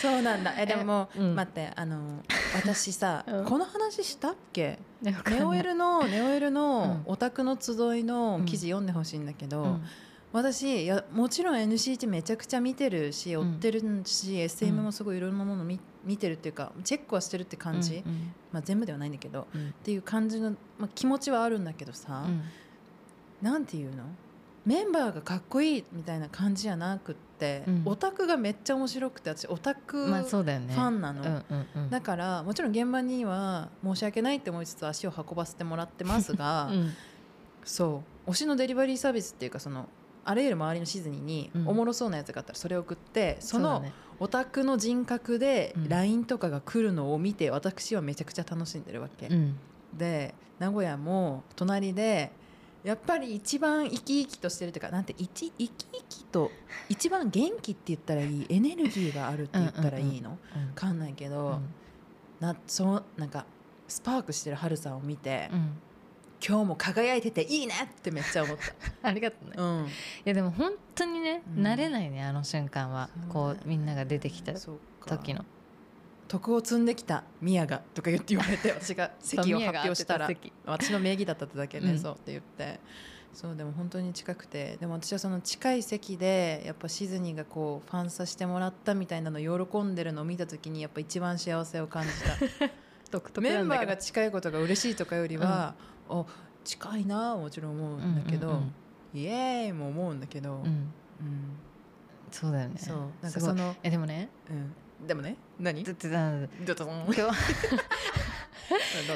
[0.00, 0.54] そうなんだ。
[0.58, 1.34] えでも、えうん。
[1.34, 2.22] 待ってあの
[2.54, 3.44] 私さ、うん。
[3.44, 4.78] この話したっけ？
[5.02, 7.12] ネオエルのネオエルのうん。
[7.12, 9.84] オタクの集いの記事読んでほしいんだけど、うん
[10.32, 13.52] 私いやもちろん NCT めちゃくちゃ見てるし追うん。
[13.54, 19.68] ってるし、SM もすごいいろんなもの見見てるっていうかチェックはしてるって感じ、うんまあ、全部ではないんだけどうん。
[19.68, 22.42] っていう感じの、まあ、気持ちはあるんだけどさ、うん。
[23.42, 24.04] なんていうの？
[24.64, 27.82] メンバーがかっこいいみたいな感じじゃなくって、うん。
[27.84, 30.72] オタクがめっちゃ面白くて私オタクまあフそうだよね。
[30.72, 31.90] ァンなの、うんうんうん。
[31.90, 36.92] だからもちろん現場には申し訳ないって思いつつ足を運ばせてもらってますが、うん。
[37.64, 38.30] そう。
[38.30, 39.88] 推しのデリバリーサービスっていうかその
[40.24, 41.68] あらゆる周りのシズニーにうん。
[41.68, 43.84] おもろそうなやつがあったらそれを送って、その
[44.20, 45.88] オタクの人格でうん。
[45.88, 49.56] LINE とかが来るのを見て私はめちゃくちゃ楽しんでるわけ、うん。
[49.96, 52.30] で名古屋も隣で
[52.84, 56.50] やっぱり一番生き生きとしてるというかなんて一生き生きと
[56.88, 61.68] 一番元気って言ったらいいエネルギーがあるって言ったらいいの、うんわかんないけど、うん。
[62.40, 63.44] なそうなんか
[63.88, 65.70] スパークしてるハルさんを見て、うん
[66.46, 68.56] 今日も輝いてていいねってめっちゃ思っ
[69.02, 69.56] ありがとうね。
[69.56, 69.62] た。
[69.62, 69.88] うん、い
[70.24, 71.64] やでも本当にね、うん。
[71.64, 73.08] 慣れないねあの瞬間は。
[73.28, 74.52] こうみんなが出てきた
[75.06, 75.44] 時の。
[76.26, 80.28] 徳を積んできた宮がとか言って言われて私が 席を発表したら
[80.64, 81.98] 私の名義だっただけね、うん。
[81.98, 82.80] そうって言って。
[83.32, 84.76] そうでも本当に近くて。
[84.80, 92.10] でも私はその近い席でやっぱシズニーがこうファンさせてもらったみたいなのを喜んでるのを見た時にやっぱ一番幸せを感じ
[92.58, 92.72] た。
[93.40, 95.74] メンバーが近いことが嬉しいとかよりは、
[96.12, 96.26] お
[96.64, 98.74] 近いなもちろん思うんだけど、うんうん
[99.14, 100.66] イエーイも思うんだけど、うん、うん。
[100.66, 100.88] うん
[102.30, 102.76] そうだよね。
[102.78, 102.96] そう。
[103.20, 104.30] なんかその、えでもね。
[104.48, 105.36] うん、でもね。
[105.60, 105.84] 何？
[105.84, 105.96] だっ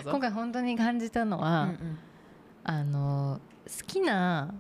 [0.05, 1.99] 今回本当に感じたのは、うん
[2.65, 4.53] あの好きな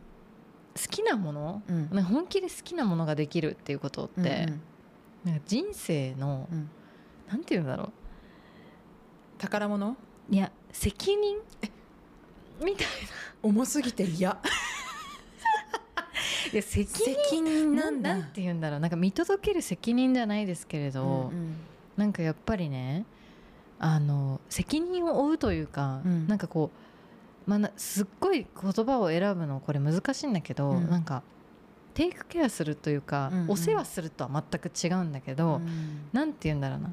[0.74, 4.60] 好きなもの、うんね本気で好きなものができるっていうことって、うんうん
[5.24, 6.70] なんか人生の、うん
[7.28, 7.92] なんていうんだろ
[9.38, 11.38] 宝物ういや責任
[12.64, 12.86] みたい
[13.42, 14.30] 重すぎて嫌。
[14.30, 14.40] な
[16.52, 18.14] いや責任責任ななんんだ。
[18.16, 18.80] なんて言うんだろう。
[18.80, 21.56] なんか見届ける責任じゃないですけれど、うんうん。
[21.96, 23.04] なんかやっぱりね
[23.78, 26.26] あの責任を負うというか、うん。
[26.28, 26.70] なんかこ
[27.46, 30.90] う、まあな、すっごい言葉を選ぶのこれ難しいんだけど、うん。
[30.90, 31.22] なんか
[31.94, 33.50] テイクケアするというか、うんうん。
[33.50, 36.08] お世話するとは全く違うんだけど、うん。
[36.12, 36.92] なんて言うんだろうな。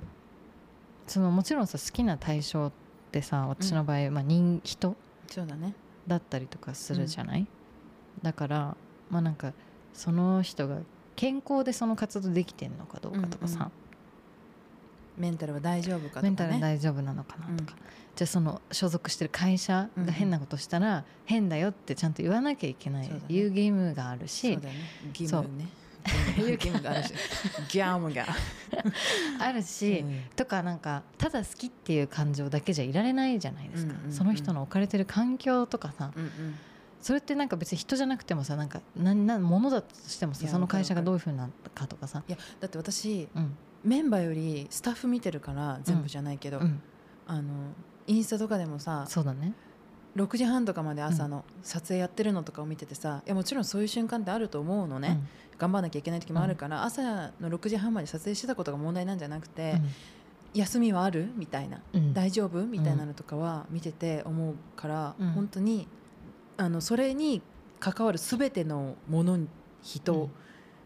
[1.08, 2.72] そのもちろんさ好きな対象っ
[3.12, 4.96] てさ私の場合、まあ、人人
[5.28, 5.74] そうだね。
[6.08, 7.48] だったりとかするじゃない、
[8.22, 8.78] だから
[9.10, 9.54] まあなんか
[9.94, 10.80] その人が
[11.16, 13.72] 健康でその活動できてんのかどうかとかさ、
[15.18, 16.30] メンタルは大丈夫かね。
[16.30, 17.76] メンタル大丈夫なのかなとか、
[18.16, 23.26] じゃあその所属してる会社が変なことしたら変だよってちゃんと言わなきゃいけないそうだね。
[23.30, 24.80] 言う義務があるし、そうだよね。
[25.10, 25.48] 義務
[26.04, 27.14] ね義務があるし。
[27.70, 28.26] ギャムが
[29.40, 30.22] あるし、うん。
[30.36, 36.30] とかなんかただ好きっていう感情だけじゃいられないじゃないですか、うんうんうんその人の置かれてる環境とかさうんうん。
[37.02, 42.24] それってなんか別に人じゃなくてもさなんか何何物だとしてもさその会社がどういうふうになったかとかさ。
[42.28, 43.58] いやだって私うん。
[43.84, 46.82] メンバーよりスタッフ見てるから全部じゃないけど、うん。
[47.28, 47.74] あの
[48.08, 49.54] インスタとかでもさそうだね。
[50.16, 55.20] 6時半とかまで朝の撮影やってるのとかを見ててさいやもちろんそういう瞬間ってあると思うのね、
[55.58, 59.82] 頑張らなきゃいけない時もあるから、朝の6時半まで撮影してたことが問題なんじゃなくて、
[60.54, 62.14] 休みはあるみたいな、うん。
[62.14, 65.30] 大丈夫みたいなのとかは見てて思うから、うん。
[65.32, 65.88] 本当に
[66.58, 67.42] あのそれに
[67.80, 69.40] 関わる全てのもの
[69.82, 70.30] 人、うん。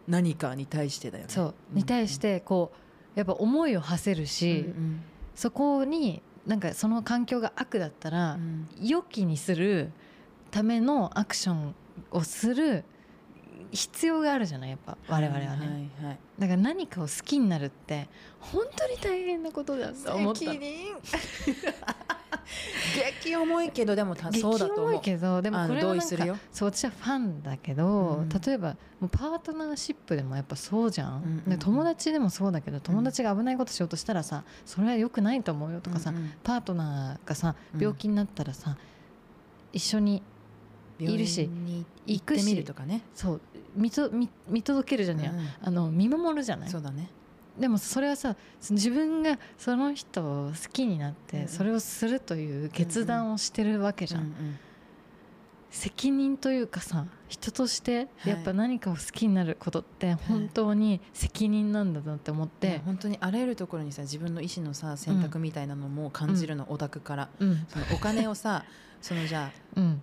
[0.08, 1.30] 何かに対してだよね。
[1.30, 1.54] そう。
[1.74, 5.02] に対してこうやっぱ思いを馳せるうんし、うん。
[5.36, 8.68] そこになんかその環境が悪だったら、うん。
[8.82, 9.92] 良きにする
[10.50, 11.76] ためのアクション
[12.12, 12.86] をする
[13.72, 16.20] 必要があるじゃないやっぱ我々はね、はいはいはい。
[16.40, 18.08] だから何かを好きになるって
[18.40, 19.92] 本当に大変なことだ。
[19.92, 20.46] と思った。
[20.46, 20.96] の責任。
[23.22, 24.90] 激重いけどでもたそうだと激思う。
[24.92, 26.38] 重いけどでもこれはなんか同意するよ。
[26.52, 28.30] そう私はファンだけど、うん。
[28.30, 31.50] 例えばもうパートナーシップでもやっぱそうじゃん、うんうんうん。
[31.50, 36.32] で友達でもそうだけど友達が危ないことしようとしたらさそれは良くないと思うよとかさ、うんうん。
[36.44, 37.82] パートナーがさうん。
[37.82, 38.78] 病気になったらさ、
[39.74, 40.24] 一緒に
[41.00, 41.50] いるし
[42.06, 43.02] 行ってみるとかね。
[43.14, 43.42] そう
[43.76, 45.48] 見と見見届けるじゃねえや、うん。
[45.62, 46.70] あの見守るじゃない。
[46.70, 47.10] そうだね。
[47.60, 48.36] でもそれはさ
[48.70, 51.46] 自分がその人を好きになっうんうん。
[51.46, 54.60] てそれをするという決断をしてるわけじゃん、うんうん
[55.70, 58.30] 責任というかさ人としてはい。
[58.30, 67.30] やっぱ何かを好きになることって本当に責任なんだなって思って、いや本当にあらゆるところにさ自分の意思のさ選択みたいなのも感じるの、オタクから。
[67.40, 67.66] うん。
[67.68, 68.64] そのお金をさ
[69.02, 70.02] そのじゃあうん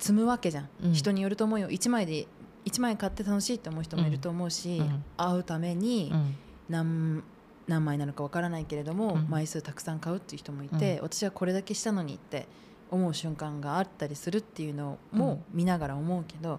[0.00, 0.92] 積むわけじゃん、うん。
[0.92, 1.68] 人によると思うよ。
[1.68, 2.26] 1枚で
[2.64, 5.04] 1枚買って楽しいって思う人もいると思うし、うん。
[5.16, 6.36] 会うためにうん。
[6.68, 7.22] 何
[7.68, 9.26] 何枚なのかわからないけれども、うん。
[9.28, 11.02] 枚数たくさん買うっていう人もいて、うん。
[11.04, 12.48] 私はこれだけしたのにって
[12.90, 16.58] 思う瞬間があったりするっていうのも見ながら思うけど、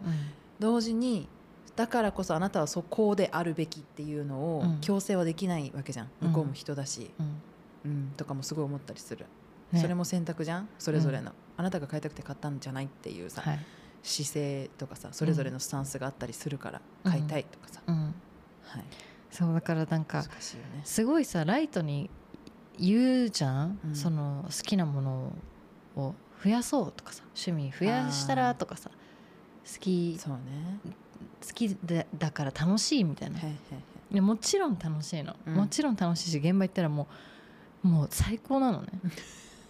[0.59, 1.27] 同時に
[1.75, 4.77] だからこそあなたはそこであるべきっていうのをうん。
[4.81, 6.27] 強制はできないわけじゃん、うん。
[6.29, 7.91] 向こうも人だし、うん。
[7.91, 8.13] うん。
[8.15, 9.25] とかもすごい思ったりする、
[9.71, 9.81] ね。
[9.81, 10.69] それも選択じゃん？
[10.77, 13.59] それぞれの、あなたが買いたくて買ったんじゃないっていうさ、はい。
[14.03, 17.11] 姿勢とかさそれぞれのスタンスがあったりするから、うん。
[17.11, 17.95] 買いたいとかさ、うん、
[18.63, 18.83] はい、
[19.29, 20.27] そうだからなんかね。
[20.83, 22.09] すごいさライトに
[22.79, 23.95] 言うじゃん、うん。
[23.95, 25.33] その好きなもの
[25.95, 30.79] を増やそうとかさ趣味増やしたらとかさ好きそうね、
[31.47, 33.55] 好きだだから楽しいみたいな、はいはい
[34.13, 34.15] い。
[34.15, 35.53] やもちろん楽しいの、うん。
[35.53, 37.07] もちろん楽しいし現場行ったらも
[37.83, 38.87] うもう最高なのね。
[39.03, 39.11] はい、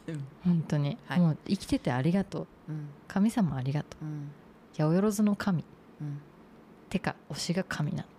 [0.08, 0.28] うん。
[0.44, 1.20] 本当に、はい。
[1.20, 2.48] もう生きててありがとう。
[2.70, 2.90] うん。
[3.08, 4.06] 神様ありがとう。
[4.06, 4.32] うん。
[4.78, 5.64] 八百万の神。
[6.02, 6.22] うん。
[6.90, 8.10] てか推しが神なの。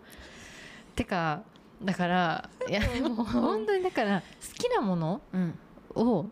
[0.95, 1.43] てか
[1.83, 5.59] だから いやもう本当にだから好きなものうん。
[5.95, 6.27] を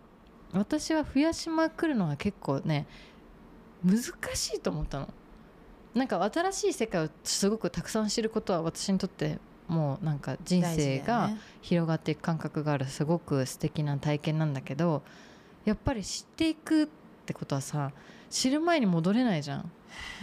[0.53, 2.87] 私は増やしまくるのは結構ね
[3.85, 3.97] 難
[4.35, 5.09] しいと思ったの。
[5.95, 11.39] なんか新しい世界をすごくたくさん知ることは私にとってもうなんか人生がね。
[11.63, 15.03] 広がっていく感覚があるすごく素敵な体験なんだけど
[15.65, 16.89] やっぱり知っていくっ
[17.27, 17.93] てことはさ
[18.29, 19.71] 知る前に戻れないじゃん。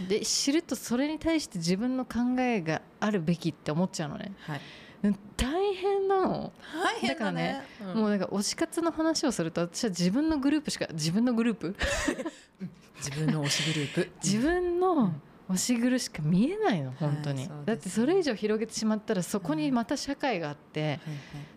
[0.08, 4.32] で知るとそれに対して自分の考えがあるべきって思っちゃうのね。
[4.40, 4.60] はい。
[5.04, 6.52] うん大変なの。
[7.00, 8.00] 大だからね、うん。
[8.00, 11.76] もうなんか推し活の話をすると私は自分のグループしか自分のグループ？
[12.96, 14.10] 自分の推しグループ。
[14.24, 15.12] 自分の
[15.50, 17.54] 推しグルしか見えないの本当に、はいね。
[17.66, 21.00] だってそれ以上広げてしまったらそこにまた社会があって、はいはい。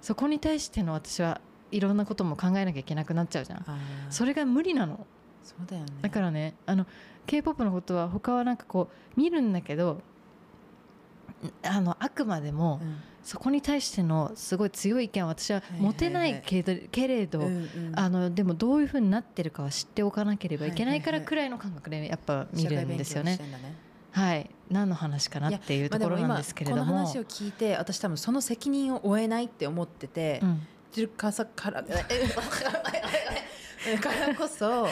[0.02, 1.42] そこに対しての私は
[1.72, 3.66] いろんなことも考えなきゃいけなくなっちゃうじゃん。
[4.10, 5.06] それが無理なの。
[5.44, 5.90] そうだよね。
[6.02, 6.86] だからねあの
[7.26, 10.02] k p o p のことは他はなんかこう見るんだけど
[11.64, 12.98] あのあくまでもうん。
[13.24, 17.44] そこに対してのすごい強い意見は私は持てないけど,、けれど、
[17.94, 23.40] あのでもどういうふうになってるかは知っておかなければいけないからくらいの感覚でやっぱ見るんですよね。
[24.12, 30.68] はい何の話かなっていうところなんですけれども、この話を聞いて私多分その責任を負えないって思ってて、うん
[31.00, 31.94] るかさからか
[34.14, 34.88] らこそ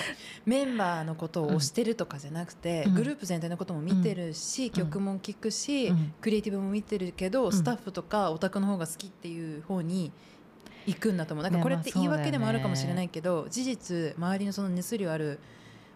[0.46, 2.94] メンバーのことを推してるとかじゃなくて、うん。
[2.96, 6.14] グループ全体のことも見てるし、曲も聴くし、うん。
[6.22, 7.52] クリエイティブも見てるけど、ん。
[7.52, 10.12] スタッフとかオタクの方が好きっていう方に
[10.88, 11.44] 行くんだと思う。
[11.44, 15.40] なんかこれって言い訳でもあるかもしれないけど、事実周りのその熱量ある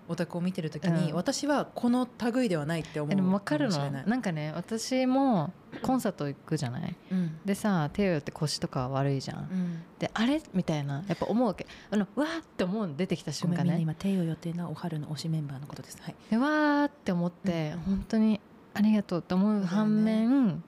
[0.08, 1.16] オタクを見てる時に、うん。
[1.16, 6.96] 私はこの類ではないって思うえでも分かるのないなんかね私もコンサート行くじゃない？
[7.12, 7.40] うん。
[7.46, 9.82] でさ手を寄って腰とか悪いじゃん、うん。
[10.00, 10.42] であれ？
[10.54, 11.04] みたいな。
[11.08, 11.66] やっぱ思うわけ。
[11.90, 13.80] あのわーって思うの出てきた瞬間ね。
[13.80, 15.98] 今手を予定のお春の推しメンバーのことです。
[16.02, 16.16] はい。
[16.30, 17.80] でわーって思って、うん。
[17.80, 18.40] 本当に
[18.74, 20.64] ありがとうって思う反面、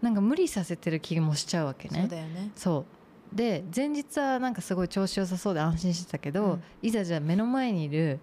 [0.00, 2.00] なんか無理させてる気もしちゃうわけね。
[2.00, 2.50] そうだよね。
[2.54, 3.36] そう。
[3.36, 6.62] で前日はなんかすごい調子良さそうで安心してたけど、うん。
[6.80, 8.20] いざじゃあ目の前にいる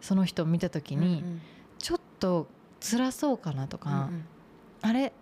[0.00, 1.40] その人を見た時に、うんうん。
[1.78, 2.46] ちょっと
[2.80, 4.24] 辛そうかなとか、うんうん。
[4.82, 5.12] あれ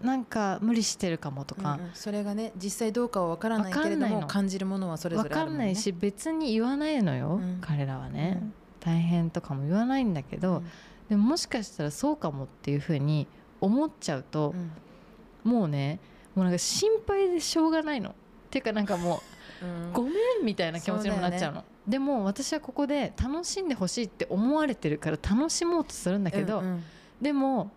[0.00, 1.90] なんか無理してるかもとかうんうん。
[1.94, 5.58] それがね実際どうかは分からないけれども感じるものはそれぞ分れあるもんね。
[5.58, 7.58] かんないし別に言わないのよ、うん。
[7.60, 8.54] 彼らはね、うん。
[8.80, 10.62] 大変とかも言わないんだけど、
[11.08, 13.26] でももしかしたらそうかもっていうふうに
[13.60, 14.54] 思っちゃうと
[15.44, 15.50] う、ん。
[15.50, 16.00] もうね
[16.34, 18.10] もうなんか心配でしょうがないの。
[18.10, 18.12] っ
[18.50, 19.22] ていうかなんかも
[19.62, 19.90] う ん。
[19.90, 26.84] うごめんみたいな気持ちにもなっちゃうのでも私はここで楽しんでほしいって思われてるから楽しもうとするんだけど、うんうん。
[27.20, 27.70] でも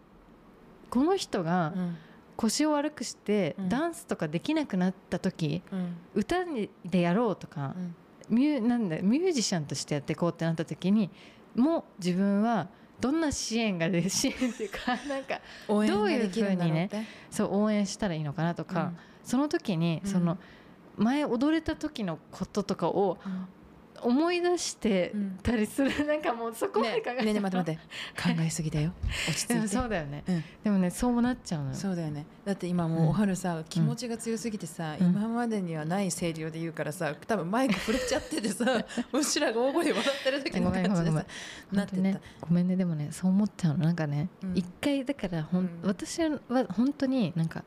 [0.89, 1.97] この人がうん。
[2.35, 3.69] 腰を悪くしてうん。
[3.69, 5.97] ダンスとかできなくなった時、うん。
[6.15, 6.45] 歌
[6.85, 7.95] でやろうとか、うん。
[8.29, 11.09] ミュなんだミュージシャンとしてやっていこうってなった時に
[11.55, 17.03] もう自分はどんな支援がで支援っていうか なんかどういうできるんだろうって。
[17.29, 18.93] そう応援したらいいのかなとか、
[19.23, 20.09] その時にうん。
[20.09, 20.37] その
[20.97, 23.47] 前踊れた時のこととかをうん
[24.03, 28.37] 思い出してうんたりする、なんかもうそこまでね考えねえねえ待って待って。
[28.37, 28.91] 考えすぎだよ。
[29.27, 29.67] 落ち着いて。
[29.67, 30.43] そうだよね、うん。
[30.63, 31.75] でもねそうなっちゃうのよ。
[31.75, 32.25] そうだよね。
[32.45, 35.07] だって今もうおはるさ、気持ちが強すぎてさ、うん。
[35.07, 38.65] 今までにはない声量で言うからさ多分マイク震えちゃっててさ
[39.11, 41.25] うちらが大声で笑ってる時の感じでさ。
[41.71, 43.85] なってねごめんねでもねそう思っちゃうの。
[43.85, 44.57] なんかねうん。
[44.57, 45.69] 一、回だからほん、うん。
[45.83, 46.39] 私は
[46.69, 47.63] 本当になんか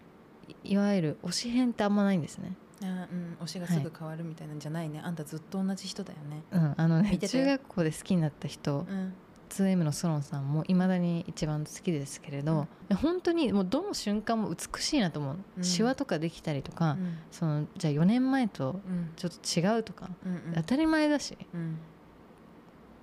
[0.64, 2.56] いいわゆる推し変ってあんまないんですね
[2.86, 6.42] うん推しがすぐ変わるみたいなんじゃないね、あんたずっと同じ人だよね。
[6.50, 9.14] うんあのね中学校で好きになった人、うん。
[9.50, 12.66] 2M のソロンさんもいまだに一番好きですけれど、
[13.02, 15.64] 本当にもうどの瞬間も美しいなと思う、うん。
[15.64, 17.18] シワとかできたりとか、うん。
[17.30, 19.12] そのじゃあ4年前とうん。
[19.14, 20.54] ちょっと違うとか、うんうん。
[20.54, 21.36] 当たり前だし。
[21.52, 21.78] うん。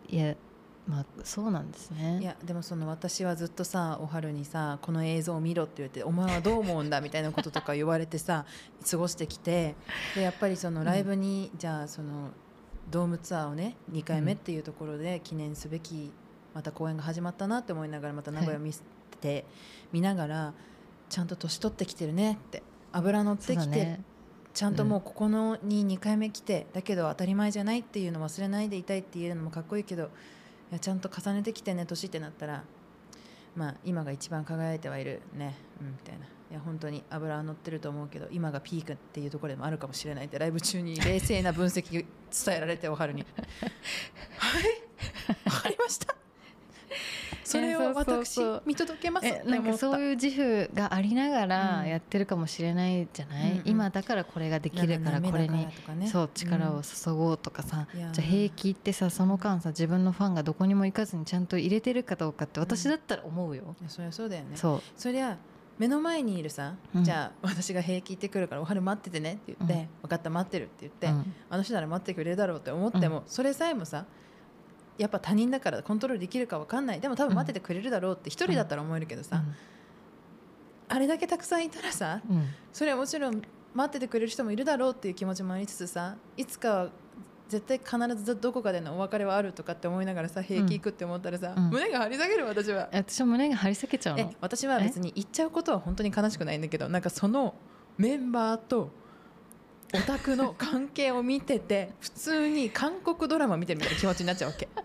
[0.10, 0.36] いや
[0.90, 2.18] まあそうなんですね。
[2.20, 8.46] いやでもその私はずっとさおはるにさこの映像を見ろって言ってお前はどう思うんだみたいなこととか言われてさ
[8.90, 9.76] 過ごしてきて
[10.16, 12.32] でやっぱりそのライブに、じゃあその
[12.90, 16.12] ドームツアーをね2回目っていうところで記念すべき
[16.56, 18.74] また公演が始まったなって思いながらまた名古屋見
[19.22, 19.46] て、
[19.92, 20.54] 見ながら
[21.08, 24.00] ちゃんと年取ってきてるねって油乗ってきて、
[24.56, 30.10] ちゃんともうここのに2回目来て、だけど当たり前じゃないっていうの忘れないでいたいっていうのもかっこいいけど
[30.72, 32.64] いやちゃんと重ねてきてね年ってなったら
[33.56, 35.56] まあ今が一番輝いてはいるね。
[35.82, 36.26] うんみたいな。
[36.26, 42.06] いや本当に油は乗ってると思うけど今がピークっていうところでもあるかもしれないってライブ中に 冷静な分析伝
[42.58, 43.24] えられておはるに。
[44.38, 44.64] はい？
[45.46, 46.16] わかりました？
[47.44, 51.88] それを私見届けますなんかそういう自負がありながらうん。
[51.88, 55.68] やってるかもしれないじゃない、うんうん今だからこれができるからこれに、
[56.08, 58.12] そう力を注ごうとかさ、いやー。
[58.12, 64.56] じゃあ兵役ってさその間さ自分のファンがどこにも行かずにちゃんと入れてるかどうかって私だったら思うよ、いやそりゃそうだよね。
[64.56, 64.82] そう。
[64.98, 65.38] そりゃ
[65.78, 67.04] 目の前にいるさ、うん。
[67.04, 69.88] じゃあ私が平気行ってくるからお春待っててねって言って、うん。
[70.04, 71.34] 分かった待ってるって言って、うん。
[71.50, 74.06] あの人なら待ってくれるだろうって思っても、それさえもさ
[75.00, 77.00] やっぱ他人だからコントロールできるか分かんない。
[77.00, 79.42] でも多分待っててくれるだろうって一人だったら思えるけどさ、
[80.90, 82.22] あれだけたくさんいたらさ
[82.74, 83.42] それはもちろん
[83.74, 86.90] 待っててくれる人もいるだろうっていう気持ちもありつつさいつかは
[87.48, 91.70] 絶対必ずどこかでのお別れはあるとかって思いながらさ平気行くって思ったらさ、うん。
[91.70, 92.90] 胸が張り下げる私は。
[92.92, 97.56] 私は胸が張り裂けちゃうえの私は別に言っちゃうことは本当に悲しくないんだけどなんかその
[97.98, 98.92] メンバーと
[99.94, 104.68] オタクの関係を見てて普通に韓国ドラマ見てるみたいな気持ちになっちゃうわけ。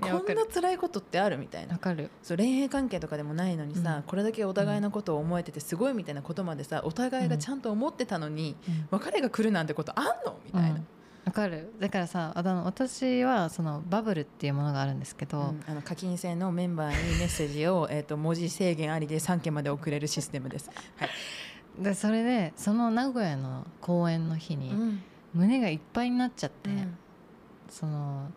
[0.00, 1.74] こんな辛いことってあるみたいな。
[1.74, 2.10] わかる。
[2.22, 4.02] そう恋愛関係とかでもないのにさ、うん。
[4.02, 8.88] これだけお互いのことを思えててすごいみたいなことまでさお互いがちゃんと思ってたのに、うん。
[8.90, 10.86] 別れが来るなんてことあんのみたいな、うん。
[11.26, 11.72] わかる。
[11.78, 15.64] だからさあの私はそのバブルっていうものがあるんですけど、うん。
[15.68, 20.70] あの課金制のメンバーにメッセージを、えー、と文字制限ありで3件まで送れるシステムです。
[20.96, 21.10] はい
[21.78, 25.02] でそれでその名古屋の公演の日にうん。
[25.34, 26.96] 胸がいっぱいになっちゃって、うん。
[27.68, 28.30] その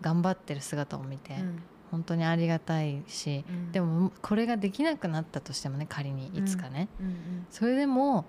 [0.00, 1.62] 頑張ってる姿を見て、うん。
[1.92, 3.70] 本当にありがたいし、うん。
[3.72, 7.46] でもこれができなくなったとしてもね仮にいつかね、うんうん。
[7.50, 8.24] それでも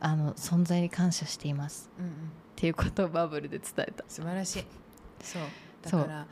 [0.00, 1.90] あの存在に感謝しています。
[1.98, 2.12] うんうん。
[2.12, 2.14] っ
[2.56, 4.02] ていうことをバブルで伝えた。
[4.08, 4.64] 素晴らしい。
[5.22, 5.42] そう。
[5.82, 6.26] だから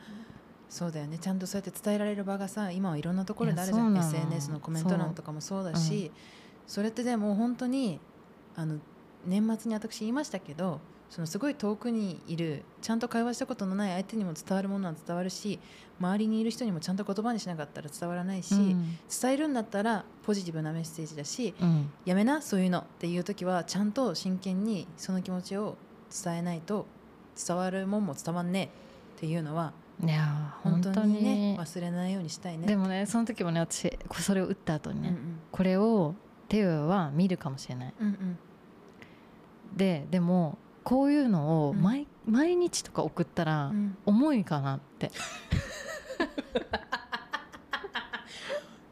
[0.69, 0.91] そう。
[0.91, 1.19] だよね。
[1.19, 4.07] ちゃんとそうやって伝えられる場がさ今はいろんなところであるじゃいやそうなの。
[4.07, 6.11] SNS のコメント欄とかもそうだし
[6.67, 7.99] そ,、れってでも本当に
[8.55, 8.79] あの
[9.25, 15.59] 年末に私言いましたけどそのすごい遠くにいるちゃんと会話したことのない相手にも伝わるものは伝わるし
[15.99, 18.97] 周りにいる人にもちゃんと言葉にしなかったら伝わらないし、うん。
[19.21, 21.89] 伝えるんだったらポジティブなメッセージだしうん。
[22.05, 22.79] やめなそういうの。
[22.79, 25.75] っていう時はちゃんと真剣にその気持ちを
[26.23, 26.85] 伝えないと
[27.47, 28.69] 伝わるもんも伝わんね
[29.15, 29.17] え。
[29.17, 31.57] っていうのはいやー本本当に当にね。
[31.59, 32.67] 忘れないようにしたいね。
[32.67, 35.39] でもねその時もね私それを打った後にね、うんうん。
[35.51, 36.13] これを
[36.47, 37.93] テウは見るかもしれない。
[37.99, 38.39] うんうん。
[39.75, 41.81] ででもこういうのをうん。
[41.81, 43.97] 毎,、毎日とか送ったらうん。
[44.05, 45.11] 重いかなって。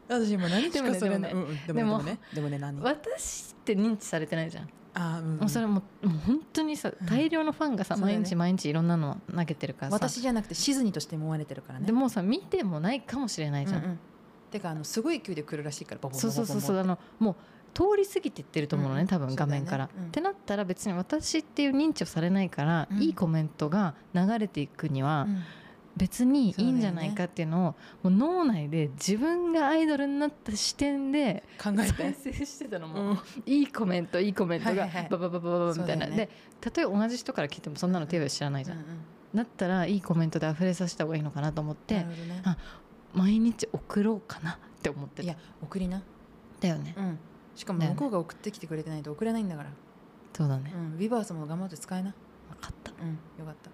[0.08, 1.30] 私今何でもねそれでもね。
[1.32, 1.56] うんうん。
[1.66, 2.18] ででももね。
[2.32, 2.80] でもね何？
[2.80, 5.38] 私って認知されてないじゃん、あーうんうん。
[5.38, 7.06] もうそれももう本当にさうん。
[7.06, 8.22] 大量のファンがさ、そうだよね。
[8.22, 9.96] 毎日毎日いろんなの投げてるからさ。
[9.96, 11.86] 私じゃなくてシズニとして思われてるからね。
[11.86, 13.98] でもうさ見てもないかもしれないじゃん、うんうん
[14.50, 17.36] てかあのすごい勢いで来るらしいからボボボボそうボボそうそうそうあのもう
[17.76, 19.06] 通り過ぎてってると思うのね、うん。
[19.06, 20.06] 多分画面から、ねうん。
[20.06, 23.02] ってなったら別に私っていう認知をされないから、うん。
[23.02, 25.42] いいコメントが流れていくには、うん。
[25.94, 32.32] 別にいいんじゃないかっていうのをもう脳内で自分がアイドルになった視点で考え再て。
[32.32, 33.18] 生してたのも、うん。
[33.46, 36.16] いいコメントいいコメントがババババババみたいな、で
[36.74, 38.88] 例えば同じ人から聞いてもそんなの手は知らないじゃん、うんうん
[39.34, 42.06] だったらいいコメントで溢れさせた方がいいのかなと思ってね。
[42.44, 42.56] あ
[43.16, 46.02] 毎日送ろうかなって思ってたいや送りな。
[46.60, 47.18] だよね、うん。
[47.54, 49.70] しかも向こうが送ってきてくれてないと送れないんだから。
[50.34, 50.98] そうだね、うん。
[50.98, 52.14] ビバースも頑張って使えな。
[52.50, 53.18] 分かったうん。
[53.38, 53.70] よかった。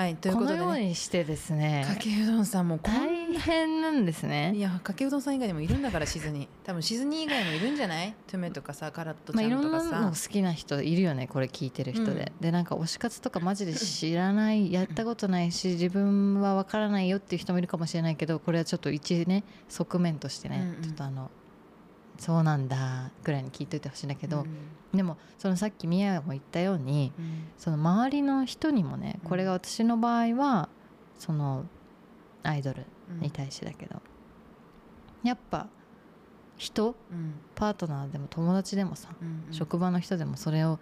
[0.00, 0.16] はい。
[0.16, 0.66] というこのことでね。
[0.66, 1.84] ようにしてですね。
[1.86, 8.14] かけうどんさんもこん大変なんですいねやかけうどんさん以外にもいるんだからシズニ多分シズニ以外もいるんじゃない？
[8.26, 20.82] トゥメとかさカラットまあ、いちゃんろんなとかさ、の好きな人いるよねこれ聞いてる人で、でなんか推し活とかマジで知らない やったことないし自分は分からないよっていう人もいるかもしれないけどこれはちょっと一ね側面としてね、うんうん。
[20.82, 21.30] ちょっとあの
[22.20, 24.96] そうなんだぐらいに聞いといてほしいんだけど、うん。
[24.96, 27.44] でもそのさっきミヤも言ったようにうん。
[27.56, 30.68] その周りの人にもねこれが私の場合は
[31.18, 31.64] その
[32.42, 32.84] アイドル
[33.20, 34.02] に対してだけど、
[35.24, 35.66] やっぱ
[36.58, 37.34] 人うん。
[37.54, 39.08] パートナーでも友達でもさ、
[39.50, 40.78] 職場の人でもそれを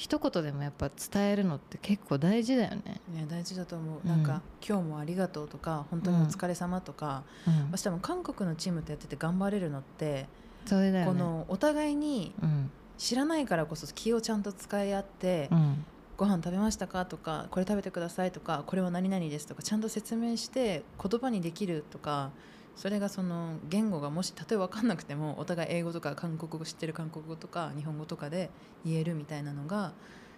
[0.00, 3.02] 一言でもやっぱ伝えるのって結構大事だよね。
[3.14, 4.22] いや大事だと思う、うんなん。
[4.22, 10.26] か今日もありがとうとか本当にお疲れ様とか、うん、私多分韓国のチームとやってて頑張れるのって、
[10.64, 11.12] それだよね。
[11.12, 12.70] このお互いにうん。
[12.96, 15.84] 知らないからこそ気をちゃんと使い合って、うん。
[16.16, 22.30] ご飯食べましたかとかこれ食べてくださいとかこれは何々ですとかちゃんと説明して言葉にできるとか
[22.76, 28.50] それがその言語がもしたとえ分かんなくてもお互い英語とか韓国語知ってる韓国語とか日本語とかで
[28.84, 29.92] 言えるみたいなのが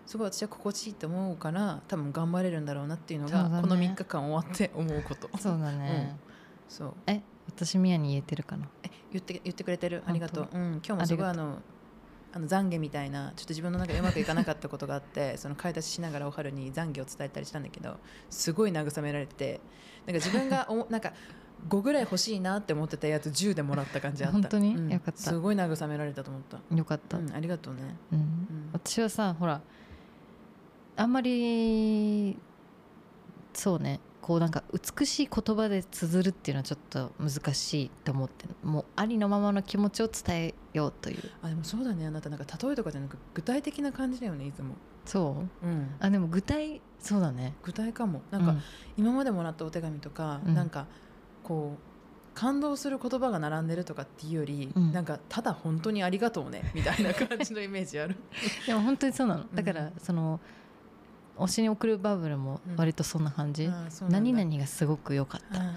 [0.07, 3.61] すごい私は心地いいと思うから多分頑張れるんだろうなっていうのがね。
[3.61, 5.31] この3日間終わって思うこと。
[5.39, 6.17] そうだね。
[6.69, 6.95] そう。
[7.07, 8.67] え私ミヤに言えてるかな？
[8.83, 10.03] え言って言ってくれてる？
[10.07, 11.59] ありがとう、本うん、今日もすごいあの
[12.35, 17.99] あの懺悔みたいなちょっと自分の中でうまくいかなかったことがあってその買い出ししながらおはるに懺悔を伝えたりしたんだけど
[18.31, 19.61] すごい慰められて
[20.07, 21.13] なんか自分がおもなんか
[21.69, 24.33] 5ぐらい欲しいなって思ってたやつ10でもらった感じあった。
[24.33, 24.75] 本当に？
[24.75, 24.93] うん。
[24.93, 25.21] よかった。
[25.21, 27.19] すごい慰められたと思った、よかった。
[27.19, 27.81] うん、ありがとうね。
[28.13, 28.19] うん。
[28.19, 28.71] うん。
[28.73, 29.61] 私はさほら
[30.97, 32.37] あんまり
[33.55, 34.01] そうね。
[34.21, 41.31] こうなんか美しい言葉で綴るっていうのはちょっと難しいと思ってもうありのままの気持ちを伝えようという。
[41.43, 42.07] あでもそうだね。
[42.07, 45.67] あなたなんか例えとかじゃなく具体的な感じだよねいつも、そう？
[45.67, 47.55] うん、あでも具体そうだね。
[47.65, 48.23] 具体かも。
[48.31, 48.57] なんか、う
[48.97, 50.55] 今までもらったお手紙とか、うん。
[50.55, 50.87] なんか
[51.45, 51.93] こう
[52.35, 54.93] 感動する言葉が並んでるとかっていうより、うん。
[54.93, 58.17] なんかただ本当にありがとうねみたいな感じのイメージある。
[58.67, 59.45] でも本当にそうなの。
[59.55, 60.41] だから、うんその
[61.39, 64.09] 推しに送るバブルも割とそんな感じ、うなんだ。
[64.11, 65.75] 何々がすごく良かっうんうん。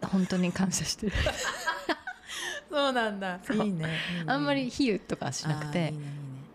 [0.00, 1.12] た本当に感謝してる。
[2.70, 3.40] そうなんだ。
[3.52, 3.88] いいねいいね。
[4.26, 5.92] あんまり比喩とかはしなくて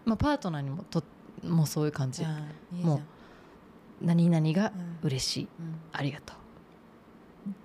[0.05, 1.03] まあ、パートナーにもと
[1.43, 2.25] もうそういう感じ。
[2.71, 3.01] もう
[4.05, 5.75] 何々がうん嬉しい、うん。
[5.91, 6.37] ありがとう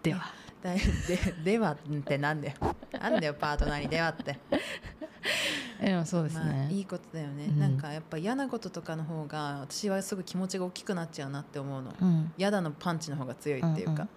[0.03, 0.33] では。
[0.63, 0.79] で
[1.43, 2.55] ではってなんだよ。
[2.93, 4.39] なんだよパートナーにではって。
[5.81, 7.59] でもそうですね、まあ、いいことだよね、うん。
[7.59, 11.95] なんかやっぱ嫌なこととかの方が私はすぐ気持ちが大きくなっちゃうなって思うの。
[11.99, 12.33] うん。
[12.37, 14.09] 嫌だのパンチの方が強いっていうか、うんうん。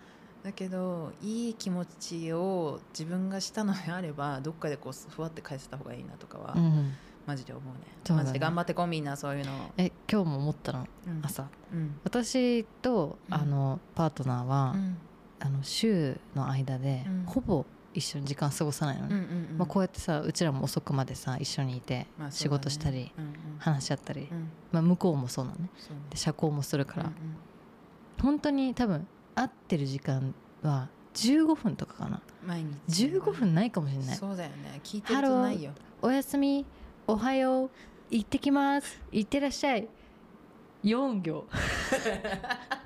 [0.43, 6.93] だけどいい気持ちを自分がしたのであればどっかでこうふわって返せた方がいいなとかは、うん。
[7.25, 7.79] マジで思うね。
[8.03, 8.27] そうだね。
[8.27, 10.85] マジで頑張ってこうみんなそういうのを、え今日も思ったの？
[11.07, 11.21] うん。
[11.23, 11.47] 朝。
[11.71, 11.95] うん。
[12.03, 13.33] 私とうん。
[13.33, 14.97] あのパートナーは、うん
[15.43, 17.23] あの週の間で、うん。
[17.25, 19.17] ほぼ一緒に時間過ごさないのね、う
[19.53, 23.33] んまあ、こうやってさうちらも遅くまでさ一緒にいて仕事したり、うんうん。
[23.59, 24.49] 話し合ったり、うん。
[24.71, 25.63] まあ、向こうもそうなのね。
[25.63, 25.69] ね。
[26.09, 27.13] で社交もするから、うんうん。
[28.21, 32.21] 本当に多分会ってる時間は15分とかかな。
[32.45, 33.05] 毎日。
[33.07, 34.15] 15分ないかもしれない。
[34.15, 34.79] そうだよね。
[34.83, 35.71] 聞いてるとないよ
[36.01, 36.65] おやすみ
[37.05, 37.69] おはよう
[38.09, 39.87] 行ってきます行ってらっしゃい。
[40.83, 41.45] 4行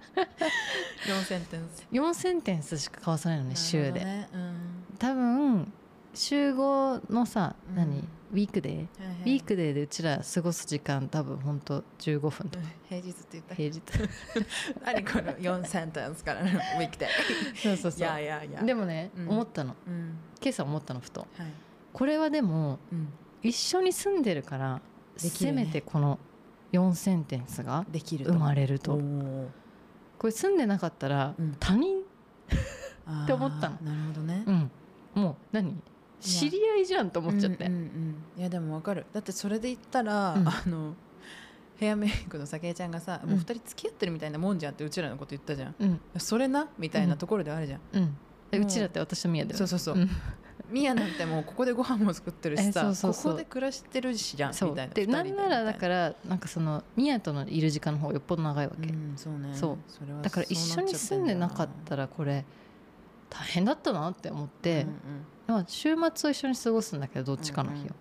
[1.07, 4.53] 4センテンス4センテンスしか交わさないのね週で、ねうん。
[4.97, 5.73] 多分
[6.13, 7.75] 週5のさうん。
[7.75, 8.75] 何、ウィークデー？
[8.75, 9.15] はいはい。
[9.21, 12.65] ウィークデーでうちら過ごす時間多分ほんと15分とか。
[12.89, 13.55] 平日って言った。
[13.55, 13.81] 平日。
[14.83, 17.07] 何この4センテンスからのウィークデ
[17.61, 17.99] そうそうそう。
[17.99, 18.63] いやいやいや。
[18.63, 19.29] でもね、うん。
[19.29, 19.75] 思ったの。
[19.87, 20.17] うん。
[20.41, 21.21] 今朝思ったのふと。
[21.21, 21.51] はい。
[21.93, 23.09] これはでもうん。
[23.43, 24.81] 一緒に住んでるから
[25.15, 26.19] せめてこの
[26.73, 28.33] 4センテンスができると。
[28.33, 29.47] 生まれるおとー
[30.17, 31.55] これ住んでなかったらうん。
[31.59, 32.01] 他人？
[33.05, 33.77] あーって思ったの。
[33.83, 34.43] なるほどね。
[34.45, 34.71] うん。
[35.15, 35.81] もう何？
[36.19, 39.05] 知り合いじゃんと思っちゃって、うんうんうんいやでもわかる。
[39.13, 40.47] だってそれで言ったら、うん。
[40.47, 40.95] あの
[41.77, 45.75] ヘアメイクのさけいちゃんがさ、もう二人付き合ってるみたいなもんじゃんってうちらのこと言ったじゃん。
[45.79, 45.99] うん。
[46.17, 46.67] それな？
[46.79, 47.81] みたいなところではあるじゃん、
[48.51, 49.95] うちらって私とミヤだよそうそうそう。
[49.95, 50.09] うん
[50.69, 55.23] ミヤなんてもうここでご飯も作ってるしさここで暮らしてるしじゃんみたいなでな。
[55.23, 59.49] んならだかららなんかそのミヤとのいる時間の方がよっぽど長いわけ、うんそうね。
[59.53, 59.77] そう。
[60.23, 62.45] だから一緒に住んでなかったらこれ
[63.29, 64.95] 大変だったなって思って、うんうん。
[65.47, 67.93] まあ、週末を一緒に過ごすんだけどどっちかの日を、うんうん。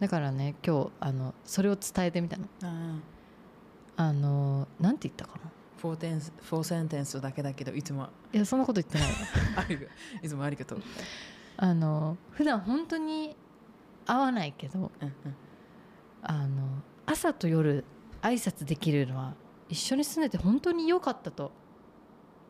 [0.00, 2.44] だからね今日あのそれを伝えてみたの。
[2.62, 2.98] あ
[3.96, 4.12] あ。
[4.12, 5.42] のなんて言ったかな。
[5.46, 9.08] あfour sentence four sentence だけだけどいつもいやそんなこと言ってない
[10.22, 10.82] いつもありがとう
[11.62, 13.36] あの普段本当に
[14.04, 15.14] 会わないけどうんうん。
[16.20, 17.84] あの朝と夜
[18.20, 19.34] 挨拶できるのは
[19.68, 21.52] 一緒に住んでて本当に良かったと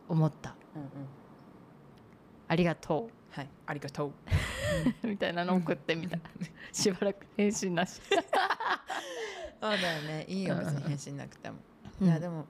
[0.09, 0.55] 思った。
[0.75, 0.89] うんうん。
[2.49, 3.49] ありがとはい。
[3.67, 4.13] ありがとう。
[5.05, 6.17] うみたいなの送ってみた。
[6.73, 8.01] しばらく返信なし、
[9.61, 10.25] そうだよね。
[10.27, 10.57] いいよ。
[10.57, 11.59] 別に返信なくても、
[12.01, 12.07] うん。
[12.07, 12.47] いやでも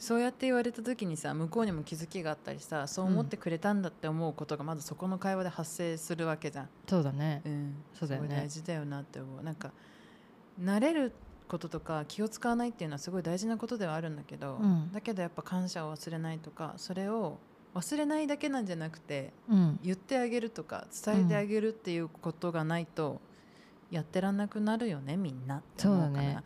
[0.00, 7.42] そうやって言われた時にさ向こうにも気づきがあったりさそう思ってくれたんだって思うことがまずそこの会話で発生するわけじゃん、そうだね。
[7.44, 8.28] うん、そうだよね。
[8.28, 9.44] すごい大事だよなって思う。
[9.44, 9.72] なんか
[10.58, 11.12] 慣れる
[11.48, 14.90] こととか気を使わないっていうのはすごい大事なことではあるんだけど、うん。
[14.90, 17.38] だけどやっぱ感謝を忘れないとかそれを
[17.74, 19.78] 忘れないだけなんじゃなくてうん。
[19.82, 23.20] 言ってあげるとか伝えてあげるっていうことがないと
[23.90, 26.08] やってらんなくなるよねみんなって思うから。
[26.08, 26.44] そうだね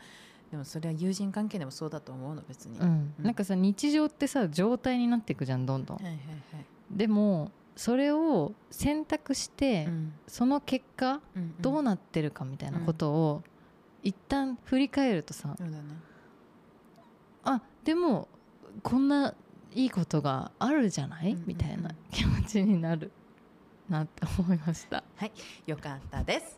[0.55, 3.13] でもそれは友人関係でもそうだと思うの別に、うん。
[3.19, 3.25] うん。
[3.25, 5.97] なんかさ日常ってさ状態になっていくじゃんどんどん。
[5.97, 10.13] はいはいはい、でもそれを選択して、うん。
[10.29, 13.43] その結果うんどうなってるかみたいなことを、
[14.05, 15.83] 一旦振り返るとさそうだね。
[17.43, 18.29] あでも
[18.85, 19.35] こんな
[19.73, 21.49] いいことがあるじゃない、うんうんうん。
[21.49, 23.11] みたいな気持ちになる
[23.89, 25.05] なって思いました。
[25.67, 26.57] よかったです。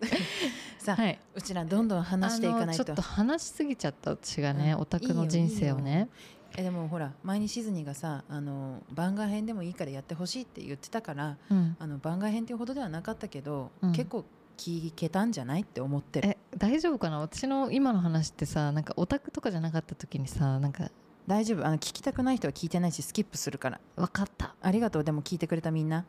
[0.79, 1.18] さあ、はい。
[1.35, 2.85] うちらどんどん話していかないと。
[2.85, 6.09] ちょっと話しすぎちゃった私がね、うんオタクの人生をね。
[6.57, 11.77] えでもほら前にシズニーがさあの番外編でもいいからやってほしいって言ってたからうん。
[11.79, 13.93] あの番外編っていうほどではなかったけど、うん。
[13.93, 14.24] 結構
[14.57, 16.29] 聞けたんじゃないって思ってる。
[16.31, 17.18] え大丈夫かな？
[17.18, 20.91] 私の今の話ってさなんかオタクとかじゃなかった時にさなんか
[21.27, 21.66] 大丈夫。
[21.66, 23.81] あの聞きたくない人は聞いてないしスキップするから。
[23.97, 24.55] 分かった。
[24.62, 25.05] ありがとう。
[25.05, 26.07] でも聞いてくれたみんな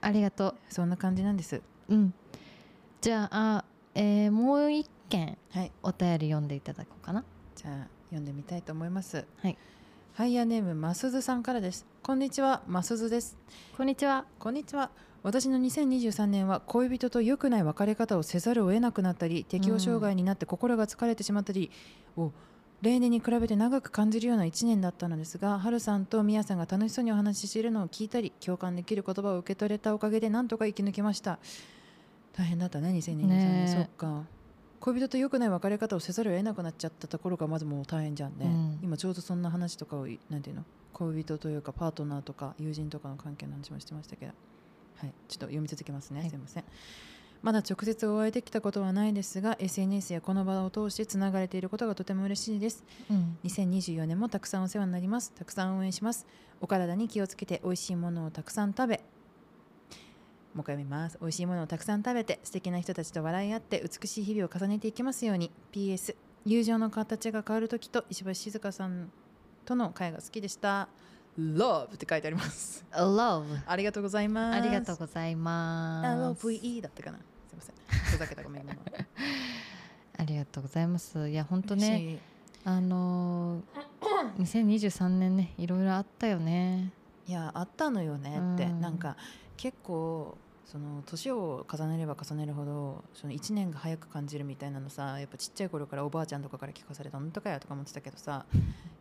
[0.00, 1.56] ありがとそんな感じなんです。
[1.88, 2.14] ううん。
[3.00, 5.72] じゃあえーもう一件はい。
[5.82, 7.24] お便り読んでいただこうかな。
[7.56, 9.24] じゃあ読んでみたいと思います。
[9.42, 9.56] はい。
[10.14, 11.86] ハイヤーネームますずさんからです。
[12.02, 13.36] こんにちはますずです。
[13.76, 14.24] こんにちは。
[14.38, 14.90] こんにちは。
[15.22, 21.70] 私の2023年は恋人と良くない別れ方をせざるを得なくなったり適応障害になって心が疲れてしまったり
[22.16, 22.32] を
[22.80, 31.38] 例年に比べて長く感じるような1年だったのですがハルさんとミヤさんが楽しそうにお話ししているのを聞いたり共感できる言葉を受け取れたおかげでなんとか生き抜きました。
[32.36, 33.74] 大変だったね2023年、ねえ。
[33.74, 34.22] そっか。
[34.80, 38.78] 恋人と良くない別れ方をせざるを得なくなっちゃったところがまずもう大変じゃんね、うん。
[38.80, 40.64] 今ちょうどそんな話とかをなんていうの？
[40.92, 44.32] 恋人というかパートナーとか友人とかの関係の話もしてましたけど。
[44.98, 45.12] はい。
[45.28, 46.30] ちょっと読み続けますね、はい。
[46.30, 46.64] すいません
[47.42, 52.84] まだ直接お会いできたことはないですが SNS やこの場を通してつながれていることがとても嬉しいです。
[53.10, 53.38] うん。
[53.44, 55.32] 2024年もたくさんお世話になります。
[55.32, 56.26] たくさん応援します。
[56.60, 59.00] お体に気をつけて美味しいものをたくさん食べ。
[60.54, 61.18] もう一回読みます。
[61.20, 65.52] 美味しいものをたくさん食べて素敵な人たちと笑い合って美しい日々を重ねていきますように。
[65.72, 69.10] PS 友情の形が変わる時と石橋静香さん
[69.64, 70.88] との会が好きでした
[71.38, 72.84] Love って書いてあります。
[72.92, 74.56] Love ありがとうございます。
[74.56, 76.44] ありがとうございます。
[76.46, 77.18] LOVE だったかな。
[77.18, 77.74] すいません。
[78.12, 78.64] ふざけたごめん
[80.18, 81.28] ありがとうございます。
[81.28, 82.18] いや本当ね
[82.64, 83.88] あのー
[84.38, 86.92] 2023年ねいろいろあったよね。
[87.26, 88.80] いやあったのよねって、うん。
[88.80, 89.16] なんか
[89.56, 90.36] 結構
[90.70, 98.44] その年を重ねれば重ねるほどその1年が早く感じるみたいなのさやっぱちっちゃい頃からおばあちゃんとかから聞かされた本当かよとか思ってたけどさ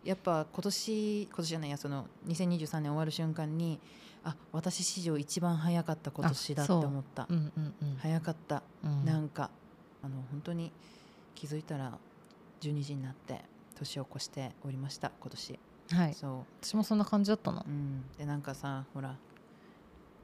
[0.05, 3.80] やっぱ今年今年じゃないやその2023年終わる瞬間に
[4.24, 7.97] あ私史上一番早かった今年だって思った、うんうんうん。
[7.97, 9.05] 早かった、うん。
[9.05, 9.49] なんか
[10.03, 10.72] あの本当に
[11.36, 11.97] 気づいたら
[12.61, 13.41] 12時になって
[13.76, 15.59] 年を越しておりました今年、
[15.91, 16.13] はい。
[16.13, 16.32] そう。
[16.61, 19.15] 私もそんな感じだったのうん、でなんかさほら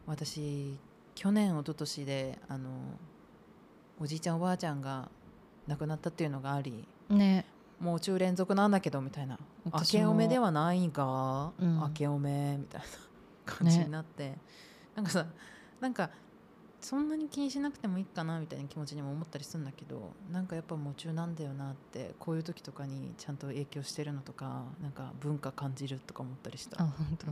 [0.06, 0.78] 私
[1.16, 2.70] 去年一昨年であの
[4.00, 5.10] おじいちゃんおばあちゃんが
[5.68, 7.46] 亡くなったっていうのがありね。
[7.80, 9.38] もう中連続なんだけどみたいな。
[9.66, 11.80] 明けおめではないが、うん。
[11.80, 12.88] 明けおめみたいな
[13.46, 14.38] 感じになって、
[14.96, 15.26] なんかさ
[15.82, 16.10] なんか
[16.80, 26.82] そんなに気にしなくてもいいかなみたいな気持ちにも思ったりするんだけどなんかやっぱ夢中なんだよなってこういう時とかにちゃんと影響してるのとかなんか文化感じるとか思ったりした。
[26.82, 27.28] あ本当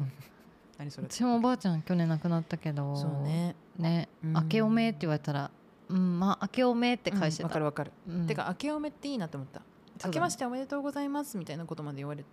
[0.82, 3.56] 何それ私もおばあちゃん去年亡くなったけどそうね。
[3.78, 4.34] ねうん。
[4.34, 5.52] 明けおめって言われたら
[5.90, 7.48] うんまあ明けおめって返してた。
[7.48, 8.28] うんわ、かるわかる、うん。
[8.28, 9.62] てか明けおめっていいなと思った。
[10.04, 12.24] 明けましておめでとうございますみたいなことまで言われ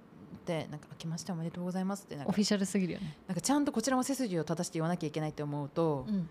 [0.47, 6.31] てなんか明けましておめでとうございますってなんかオフィシャルすぎるよね、なんかちゃんとこちらも背筋を正して言わなきゃいけないって思うと、うん、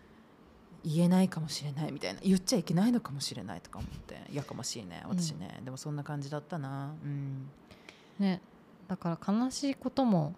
[0.84, 2.20] 言えないかもしれないみたいな。
[2.24, 6.95] 言っちゃいけないのかもしれないとか思ってやかましいね私ね、でもそんな感じだったな。
[7.03, 7.49] うん。
[8.18, 8.41] ね。
[8.88, 10.34] だから悲しいことも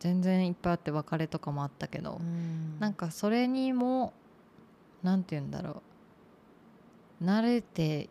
[0.00, 2.80] 全然いっぱいあって別れとかもあったけど、うん。
[2.80, 4.12] なんかそれにも
[5.02, 5.82] なんて言うんだろ
[7.20, 8.08] う慣れて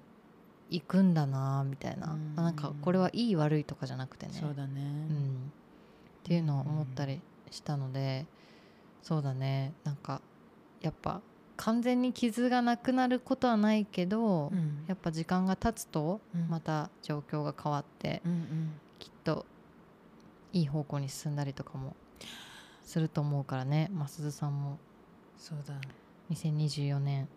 [0.69, 2.35] いくんだなみたいな、うん。
[2.35, 4.33] なんかこれはいい悪いとかじゃなくてね。
[4.33, 7.19] そうだね、うん、っていうのを思ったり
[7.49, 8.27] したので、
[9.01, 9.73] そうだね。
[9.83, 10.21] なんか
[10.81, 11.21] やっぱ
[11.57, 14.85] 完全に傷がなくなることはないけど、うん。
[14.87, 16.47] やっぱ時間が経つとうん。
[16.49, 18.71] また状況が変わって、うんうん。
[18.99, 19.47] きっと
[20.53, 21.95] いい方向に進んだりとかも
[22.83, 23.89] すると思うからね。
[23.93, 24.79] 増津さんも。
[25.37, 25.75] そうだ。
[26.31, 27.27] 2024年。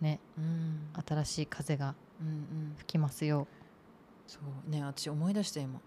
[0.00, 0.18] ね。
[0.36, 0.88] うん。
[1.06, 2.74] 新しい風がうんうん。
[2.78, 3.46] 吹きますよ。
[4.26, 4.70] そう。
[4.70, 5.80] ね私思い出した今。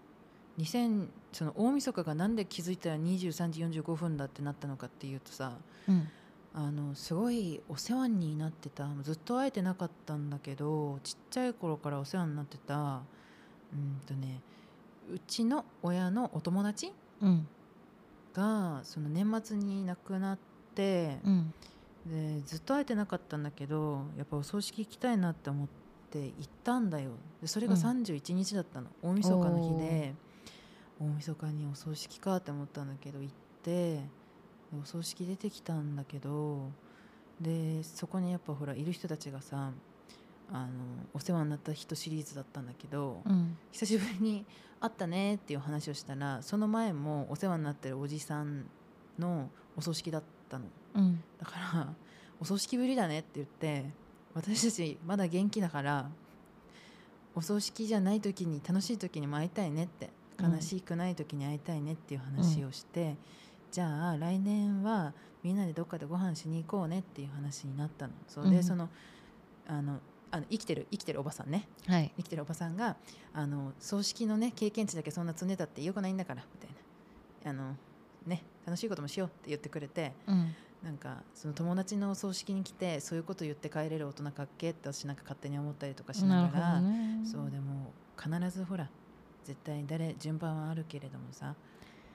[0.58, 5.52] 2000その大晦日がなんで気づいたら23時45分だってなったのかっていうとさ
[5.88, 6.08] うん。
[6.54, 8.88] あのすごいお世話になってた。
[9.02, 13.02] ずっと会えてなかったんだけどちっちゃい頃からお世話になってた。
[13.72, 14.40] うんとね
[15.12, 17.46] うちの親のお友達うん。
[18.34, 20.38] がその年末に亡くなっ
[20.74, 21.54] てうん。
[22.06, 25.68] でずっと会えてなかったんだけどやっぱお葬式行きたいなって思っ
[26.10, 27.12] て行ったんだよ。
[27.40, 27.80] でそれがうん。
[27.80, 30.14] 31日だったの、大晦日の日で
[31.00, 34.00] 大晦日にお葬式かって思ったんだけど行ってで
[34.80, 36.70] お葬式出てきたんだけど
[37.40, 39.72] でそこにやっぱほらいる人たちがさ
[40.52, 40.68] あの
[41.12, 43.56] お世話になった人シリーズだったんだけど、うん。
[43.72, 44.44] 久しぶりに
[44.80, 48.66] 会ったねっていう話をしたらその前もお世話になってるおじさん
[49.18, 50.66] のお葬式だったの。
[50.94, 51.22] うん。
[51.38, 51.94] だから
[52.40, 53.90] 「お葬式ぶりだね」って言って
[54.34, 56.10] 私たちまだ元気だから
[57.34, 60.54] お葬式じゃない時に楽しい時にも会いたいねってうん。
[60.54, 63.16] 悲しくない時に会いたいねっていう話をして、
[63.72, 68.12] じゃあ来年はみんなでどっかでご飯しに行こうねっていう話になったの。
[68.28, 68.62] そうで、うん。
[68.62, 68.88] その
[69.68, 71.68] あのあの生きてる生きてるおばさんね。
[71.86, 72.12] はい。
[72.16, 72.96] 生きてるおばさんが
[73.32, 76.70] あの葬式のね経験値だけそんな積んでたってよくないんだからみたい
[77.44, 77.50] な。
[77.50, 77.76] あの
[78.26, 80.54] ね楽しいこともしようって言ってくれてうん。
[80.82, 87.26] なんかその友達のお葬式に来てそういうこと言って帰れる大人かっけって私なんか勝手に思ったりとかしながら、どね。
[87.26, 88.88] そうでも必ずほら
[89.44, 91.54] 絶対誰順番はあるけれどもさっ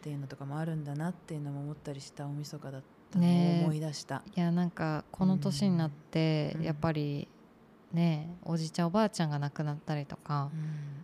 [0.01, 3.29] ていうのとかもあるんだなっていうのも思ったりした大晦日だったのを
[3.65, 6.63] 思い出した、いやなんかこの年になってうん。
[6.63, 7.27] やっぱり
[7.93, 10.49] ねおじいちゃんおばあちゃんが亡くなったりとか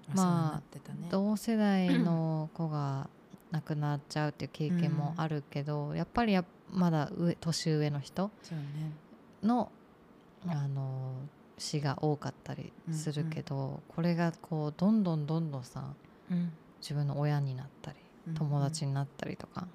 [0.09, 1.07] うん、まあね。
[1.09, 3.09] 同世代の子が
[3.51, 8.91] 亡くなっちゃうっていう経験もあるけどやっぱりやまだ上年上の人そうね。
[9.43, 9.71] の
[10.47, 11.13] あの
[11.57, 15.93] 死が多かったりするけどこれがこうどんどんどんどんさ
[16.31, 16.51] うん。
[16.81, 19.67] 自分の親になったりうん友達になったりとか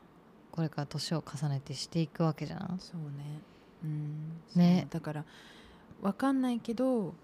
[0.53, 2.77] これから年を重ねてしていくわけじゃん。
[2.79, 3.41] そうね。
[3.83, 4.41] うん。
[4.55, 4.87] ね。
[4.91, 5.25] だから
[6.03, 7.15] 分かんないけど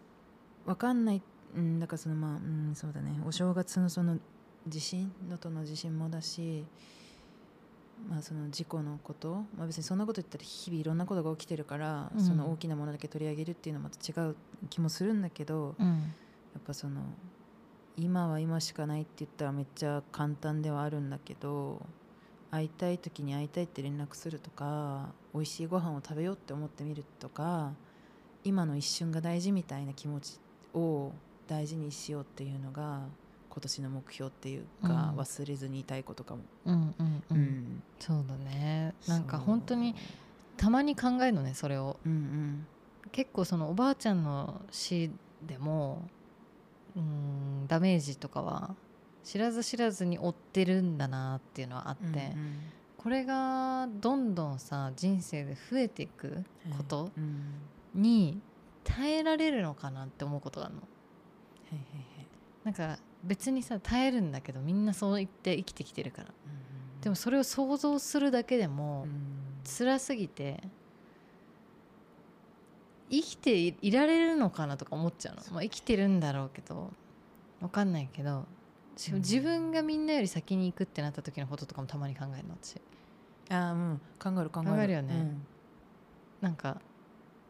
[0.64, 1.22] 分かんない、
[1.54, 3.20] うん、だからそのまあ、うん、そうだね。
[3.26, 4.18] お正月のその
[4.66, 6.64] 地震能登の地震もだし
[8.08, 12.24] まあその事故のこと、まあ、別にそんなこと言ったら日々いろんなことが起きてるから、うん。
[12.24, 14.36] その大きなものだけ取り上げるっていうのはまた違う
[14.70, 15.86] 気もするんだけど、うん。
[15.86, 15.92] や
[16.60, 17.02] っぱその
[17.96, 21.84] 今は今しかないって言ったらめっちゃ簡単ではあるんだけど
[22.50, 27.72] 会いたい時に会いたいって連絡するとか美味しいご飯を食べようって思ってみるとか
[28.44, 30.38] 今の一瞬が大事みたいな気持ち
[30.74, 31.12] を
[31.46, 33.02] 大事にしようっていうのが
[33.50, 35.20] 今今年の目標っていうか、うん。
[35.20, 37.38] 忘れずにいたいことかも、うんうんう、うん。
[37.38, 38.94] んそうだね。
[39.08, 39.96] なんか本当に
[40.56, 41.96] たまに考えるのねそれを。
[42.06, 42.66] うんうん。
[43.10, 45.10] 結構そのおばあちゃんの死
[45.42, 46.08] でも
[46.94, 48.76] うんダメージとかは
[49.24, 52.58] 知らず知らずに負ってるんだなっていうのはあって、うんうん。
[52.96, 56.44] これがどんどんさ人生で増えていく
[56.76, 57.42] ことうん
[57.98, 58.40] に
[58.84, 60.80] 耐えられるのかなって思うことがあるの。
[60.80, 60.86] は
[61.72, 61.80] いはい
[62.18, 62.26] はい。
[62.64, 66.28] なんか別にさ耐えるんだけどみんなそう言って生きてきてるから。
[66.28, 66.58] うん
[67.00, 69.08] でもそれを想像するだけでうもん。
[69.64, 70.60] 辛すぎて
[73.10, 76.90] 生きていいられるのかなとか思っちゃうの、まあ、生きてるんだろうけど
[77.60, 78.46] わかんないけど
[78.96, 82.80] 自分がみんなより先に行くってなった時のこととかもたまに考えるの私。
[83.48, 84.00] あーうん。
[84.18, 84.70] 考える考える。
[84.72, 85.36] 考えるよね。
[86.40, 86.80] なんか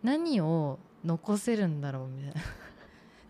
[0.03, 2.41] 何を残せるんだろうみたいな。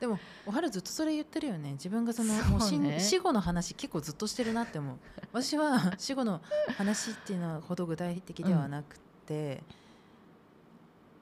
[0.01, 1.73] でもおはるずっとそれ言ってるよね。
[1.73, 2.91] 自分がそのそうね。
[2.91, 4.97] もう死後の話結構ずっとしてるなって思う。
[5.33, 6.41] 私は死後の
[6.77, 9.63] 話っていうのはほど具体的ではなくて、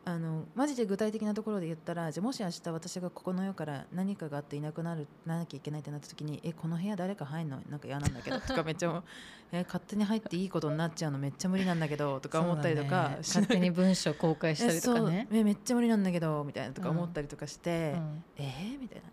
[0.08, 7.60] あのマジで具体的なところで言ったらじゃあもし明日私がここの世から何かがあっていなくなるななきゃいけないってなった時にえこの部屋誰か入んの？
[7.68, 9.02] なんか嫌なんだけどとかめっちゃ
[9.50, 13.16] え勝手に入っていいことになっちゃうのめっちゃ無理なんだけどとか思ったりとかね。
[13.18, 15.26] 勝手に文章公開したりとかね。
[15.32, 18.24] えめっちゃ無理なんだけどみたいなとか思ったりとかして、うん。
[18.36, 19.08] えー、みたいな。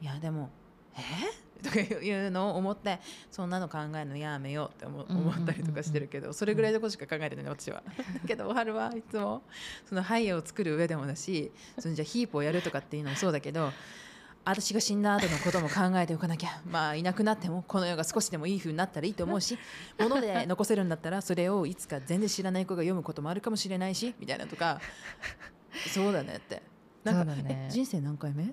[0.00, 0.50] いやでも
[0.94, 3.00] えー、とかいうのを思って
[3.30, 7.82] そんなの考えるのやめようって思ったりとかしてるけどそれぐらいのことしか考えてない私は。
[7.96, 9.42] だけどおはるはいつも
[9.88, 13.72] そのハイヤを作る上でもだしそのじゃあヒープをやるとかっていうのもそうだけど
[14.44, 19.56] 私が死んだ後のことも考えておかなきゃまあいなくなってもこの世が少しでもいい風になったらいいと思うし
[19.98, 24.80] 物で残せるんだったらそれをいつか全然知らない子が読むこともあるかもしれないしみたいなとか。
[25.88, 26.62] そうだねって。
[27.04, 27.66] なんか、そうだね。
[27.68, 28.52] え人生何回目？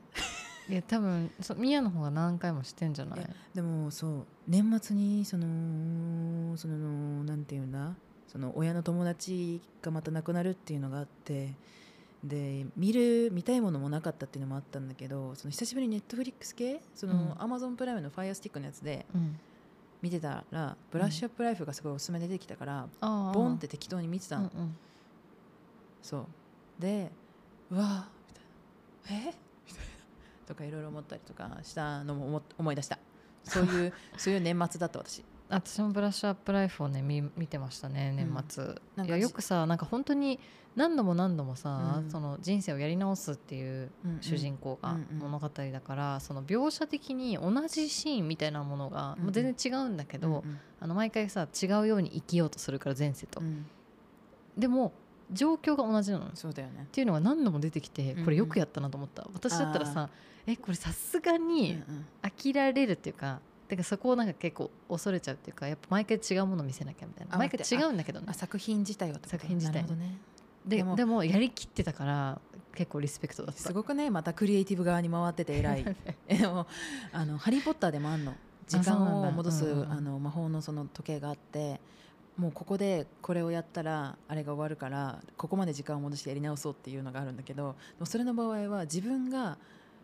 [0.70, 3.28] いや多分そミヤの方が何回もしてんじゃない？
[3.56, 7.96] でもそう年末にそのそのなんていうんだ？
[8.28, 11.50] その親の友達がまた亡くなるっていうのがあって
[12.24, 16.82] で見る見たいものもなかったっていうのもあったんだけどその久しぶりにネットフリックス系？
[16.94, 17.42] その、うん。
[17.42, 19.40] アマゾンプライムのファイアスティックのやつでうん。
[20.02, 24.78] 見てたらブラッシュアップライフがすごいおすすめで出てきたから、ああボンって適当に見てたの、うんうん。
[26.02, 26.26] そう。
[26.82, 27.12] で
[27.70, 27.86] うわー
[28.28, 28.34] み
[29.10, 29.32] たいな。
[29.32, 29.49] え？
[30.50, 32.98] とかいろいろ思ったりとかしたのも思思い出した。
[33.44, 35.24] そういう そういう年末だった私。
[35.48, 40.40] 私もブラッシュアップライフをね見見てましたね年末、なんかいやよくさなんか本当に
[40.76, 42.10] 何度も何度もさ、うん。
[42.12, 43.92] その人生をやり直すっていう
[44.22, 45.20] 主人公がうんうん。
[45.20, 50.60] 物語だから、その描写的に同じシーンみたいなものが、うんもう全然違うんだけど、うん。
[50.80, 53.66] あの毎回さ違うように生きようとするから前世と、うん。
[54.58, 54.94] でも
[55.32, 56.26] 状況が同じなの。
[56.26, 56.88] っそうだよね。
[56.92, 58.26] ていうのが何度も出てきてうんうん。
[58.26, 60.10] これよくやったなと思った、私だったらさ
[60.48, 62.06] えこれさすがに、うんうん。
[62.24, 67.36] 飽きられるっていうかてかそこをなんか結構恐れちゃうっていうかやっぱ毎回違うもの見せなきゃみたいな。
[67.36, 68.26] あ毎回違うんだけどね。
[68.30, 69.76] あ作品自体は作品自体。
[69.76, 70.18] なるほどね。
[70.66, 72.42] ででもやりきってたから
[72.76, 73.62] 結構リスペクトだった。
[73.62, 75.86] すごくねまたクリエイティブ側に回ってて偉い。
[76.28, 76.66] え でも
[77.14, 78.34] あの「ハリー・ポッター」でもあんの。
[78.68, 79.92] 時間だを戻すうんうん。
[79.92, 81.80] あの魔法のその時計があって
[82.40, 87.76] もうここでこれをやったらあれが終わるからここまで時間を戻してやり直そうっていうのがあるんだけど
[88.06, 89.58] それの場合は自分が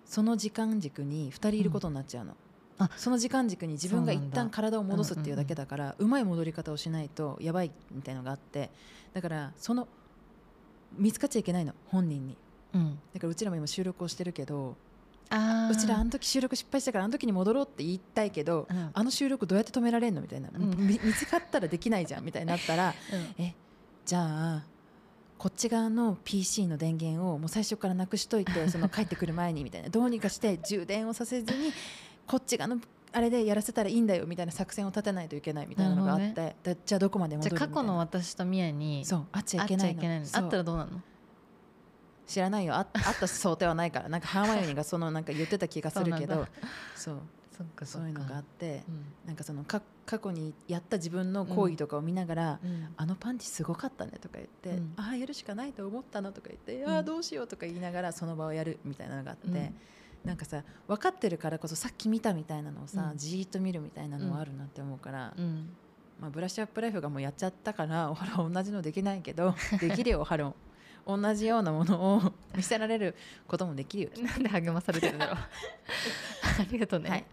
[0.04, 2.36] その時間軸に2人いることになっちゃうの。
[2.78, 8.70] あその時間軸に自分が一旦体を戻すっていうだけだからうまい戻り方をしないとやばいみたいのがあって
[9.14, 9.88] だからその
[10.98, 12.38] 見つかっちゃいけないの本人に。
[12.74, 13.00] うん。
[13.14, 14.76] だからうちらも今収録をしてるけど
[15.32, 18.90] うちらあの時収録失敗したからあの時に戻ろうって言いたいけど、うん。
[18.94, 20.54] あの収録どうやって止められんのみたいな、ん。
[20.78, 22.94] み見つかったらできないじゃんみたいになったら
[23.38, 23.44] うん。
[23.44, 23.56] え
[24.06, 24.64] じゃあ
[25.38, 29.90] こっち側の PC の電源をもう最初からなくしといて その帰ってくる前にみたいな。
[29.90, 31.74] どうにかして充電をさせずに
[32.28, 32.80] こっち側の
[33.12, 37.74] あれでやらせたらいいんだよみたいな作戦を立てないといけないみたいなのがあって、なるだじゃあどこまで戻るみたいな。
[37.74, 39.94] 過去の私とミヤにそうあっちゃ会っいけないの。
[39.94, 40.26] ちゃいけないの。
[40.26, 40.44] そう。
[40.44, 41.02] あったらどうなの？
[42.28, 42.74] 知らないよ。
[42.76, 44.10] ああった想定はないから。
[44.10, 46.48] なんかハーマイオニーがそのなんか言ってた気がするけど。
[46.96, 47.20] そう
[47.86, 48.08] そう。
[48.08, 48.84] いうのがあって。
[48.90, 49.06] うん。
[49.28, 52.94] なんかそのか過去にやった自分の行為とかを見ながら、うん。
[52.98, 54.94] あのパンチすごかったねとか言って、うん。
[54.98, 56.90] ああやるしかないと思ったのとか言って、ん。
[56.90, 59.76] ああどうしようとか言いながらその場をやるみたいなのがあって、うん。
[60.26, 63.18] なんかさ分かってるからこそさっき見たみたいなのをさ、うん。
[63.18, 65.70] じーっと見るみたいなのはあるなって思うから、うん。
[66.20, 70.56] まあ、ブラッシュアップライフがもうやっちゃったからおはるは同じのできないけど できるよおはるも
[71.06, 73.16] 同じようなものを 見せられる
[73.48, 75.36] こともできるよなんで励まされてるんだろう。
[76.62, 77.26] ありがとうね、はい。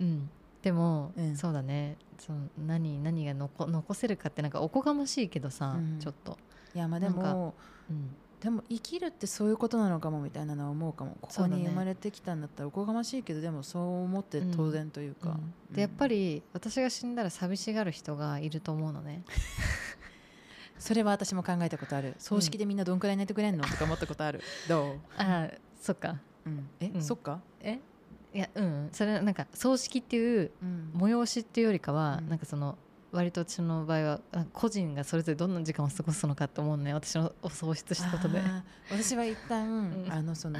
[0.00, 0.30] うん、
[0.62, 1.36] でも、うん。
[1.36, 1.96] そうだね。
[2.18, 5.98] その何何が残残せるかってなんかおこがましいけどさ、うん。
[5.98, 6.38] ちょっと、
[6.74, 7.54] いやまあでも
[7.90, 11.16] うん、でも生きるってそういうことなのかもみたいなのは思うかも。
[11.20, 15.30] ここに生まれてきたんだったらおこがましいけどでもそう思って当然というか、
[15.70, 15.74] うん。
[15.74, 19.22] でやっぱり私が死んだら寂しがる人がいると思うのね
[20.78, 22.14] それは私も考えたことある。
[22.18, 23.64] 葬式でみんなどんくらい寝てくれんの？
[23.64, 24.40] とか思ったことある。
[24.68, 26.16] どう、ああそっか。
[26.46, 27.02] うん、え、うん。
[27.02, 27.78] そっか、え？
[28.34, 28.88] いやうん。
[28.92, 32.28] それはなんか葬式っていううん催しっていうよりかは、うん。
[32.28, 32.76] なんかその
[33.12, 34.20] 割と私の場合は
[34.52, 36.92] 個人がそれぞれどんな時間を過ごすのかと思うのね。
[36.94, 38.42] 私のお喪失したことで。
[38.90, 40.12] 私は一旦、うん。
[40.12, 40.58] あのその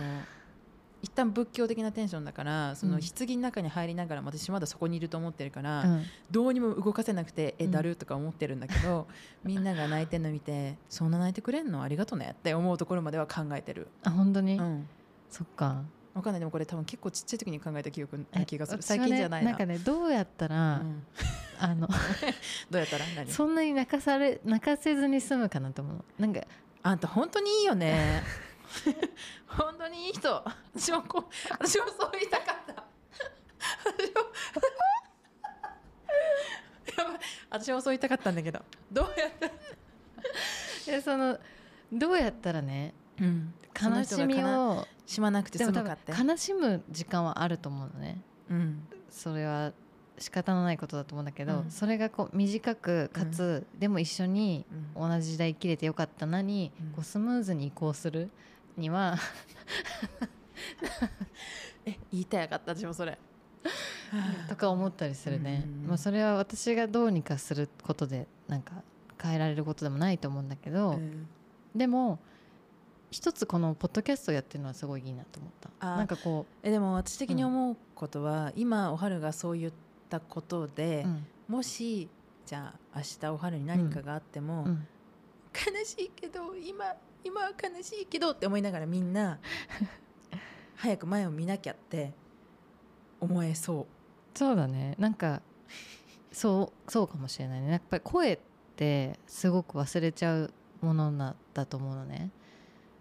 [1.05, 3.01] 一旦仏教的なテンションだからそのうん。
[3.01, 6.05] 棺の中に入りながらも私まだそこにいると思ってるから、うん。
[6.31, 7.71] どうにも動かせなくてえうん。
[7.71, 9.07] だるとか思ってるんだけど、
[9.45, 14.89] みんなが泣いてるの見てそんな泣いてくれんのありがとねって思うところまでは考えてる、あ本当に、うん、
[15.29, 15.83] そっか。
[16.15, 16.41] わかんない。
[16.41, 18.79] でもこれ多分結構ちっちゃい時に考えた記憶えな気がする。
[18.79, 19.51] ね最近じゃないな。
[19.51, 21.03] なんかねどうやったら、うん。
[21.59, 21.87] あの
[22.71, 23.05] どうやったら？
[23.17, 23.31] 何？
[23.31, 25.97] そんなに泣かされ泣かせずに済むかなと思う。
[25.97, 26.41] のなんか
[26.83, 28.23] あんた本当にいいよね
[29.47, 30.45] 本当にいい人。
[30.75, 32.85] 私もこう私もそう言いたかった。
[33.85, 34.21] 私も
[36.99, 37.19] やばい。
[37.51, 38.61] 私もそう言いたかったんだけど。
[38.91, 39.47] どうやった？
[39.49, 39.53] ら、
[40.99, 41.39] えその
[41.93, 46.13] どうやったらねうん、悲しみをしまなくて済むかって。
[46.13, 48.21] 分悲しむ時間はあると思うのね。
[48.51, 48.87] うん。
[49.09, 49.73] それは
[50.19, 51.71] 仕方のないことだと思うんだけど、うん。
[51.71, 54.67] それがこう短くかつ、でも一緒に
[54.97, 55.09] うん。
[55.09, 56.87] 同じ時代生きれてよかったなに、うん。
[56.93, 58.31] こうスムーズに移行する
[58.77, 59.17] には。
[61.87, 63.19] え言いたやかった私もそれ。
[64.49, 65.89] とか思ったりするね、うん。
[65.89, 68.83] まあ、それは私がどうにかすることでなんか
[69.21, 71.27] 変えられることでもないと思うんだけど、うん。
[71.75, 72.19] でも
[73.11, 75.87] 一つこのポッドキャストやってるのはすごいいいなと思った。
[75.97, 79.73] なんかこえでも私的に思うことは、今おはるがそう言っ
[80.09, 81.27] たことで、う、うん。
[81.57, 82.09] もし
[82.47, 84.87] じゃあ明日おはるに何かがあっても、うん。
[85.55, 86.95] 悲しいけど今
[87.25, 89.39] 今は悲しいけどって思いながらみんな
[90.77, 92.13] 早く前を見なきゃって
[93.21, 93.87] 思えそ
[94.35, 94.97] そうだね。
[94.99, 95.41] なんか
[96.33, 97.71] そうそうかもしれないね。
[97.71, 98.39] やっぱり声っ
[98.77, 100.53] てすごく忘れちゃう
[100.83, 102.31] ものなだと思うのね。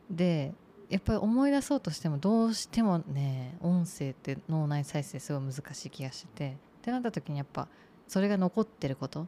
[0.10, 0.54] で
[0.90, 6.52] やっぱり思い出そうとしてもどうしてもね音声って脳内再生すごい難しい気がしてて。
[6.54, 7.70] ってなった時にやっぱ
[8.10, 9.26] それが残ってることっ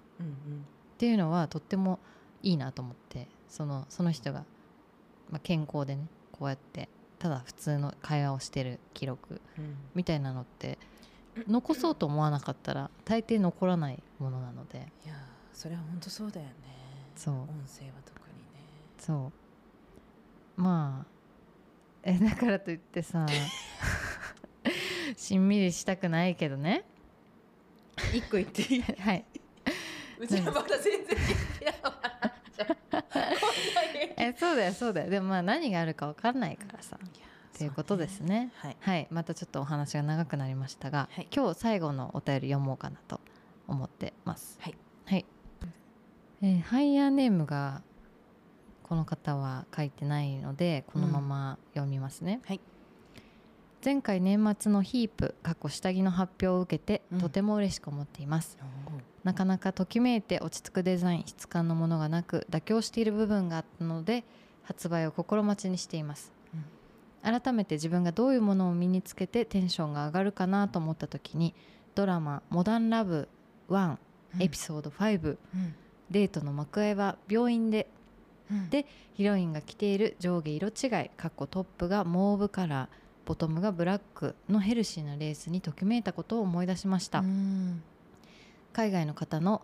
[0.97, 1.99] ていうのはとっても
[2.43, 3.27] いいなと思って。
[3.55, 4.43] そのその人が、
[5.30, 6.88] まあ、健康でねこうやって
[7.19, 9.76] ただ普通の会話をしてる記録うん。
[9.95, 10.78] みたいなのって
[11.47, 14.78] 残そうと思わなかったら大抵残らないものなので。
[15.05, 15.17] いやー
[15.53, 16.53] それは本当そうだよね。
[17.15, 17.34] そう。
[17.34, 18.59] 音声は特にね。
[18.97, 19.32] そ
[20.57, 20.61] う。
[20.61, 21.11] まあ
[22.03, 23.26] えだからといってさ
[25.17, 26.84] しんみりしたくないけどね。
[28.13, 28.82] 一個言っていい？
[28.99, 29.26] はい。
[30.19, 31.17] うちはまだ全然
[31.61, 33.03] やだじゃん。
[34.17, 35.09] えそうだよそうだよ。
[35.09, 36.97] でもまあ何があるか分かんないからさ。
[37.57, 38.51] ということですね。
[38.55, 38.77] はい。
[38.79, 39.07] はい。
[39.11, 41.27] またちょっとお話が長くなりましたが、はい。
[41.33, 43.21] 今日最後のお便り読もうかなと
[43.67, 44.57] 思ってます。
[44.61, 44.75] はい。
[45.05, 45.25] はい、
[46.41, 47.81] えーハイヤーネームが
[48.83, 52.59] この方は書いてないのでこのまま読みますね、はい
[53.86, 57.21] 前回年末のヒープ過去下着の発表を受けて、うん。
[57.21, 58.57] とても嬉しく思っています。
[59.23, 64.23] なかなかときめいて落ち着くデザイン質感のものがなく妥協している部分があったので
[64.63, 66.31] 発売を心待ちにしています、
[67.21, 71.53] 改めて自分がどういうものを身につけてテンションが上がるかなと思った時に
[71.93, 73.27] ドラマ「モダンラブ
[73.69, 73.97] 1」
[74.41, 75.75] エピソード5、うん。
[76.09, 77.88] デートの幕開は病院で
[78.49, 78.69] うん。
[78.71, 87.82] でヒロインが着ている上下色違いかっこトップがモーブカラーボトムがブラックのヘルシーなレースにときめいたことを思い出しました、うん。
[88.73, 89.61] 海外の方の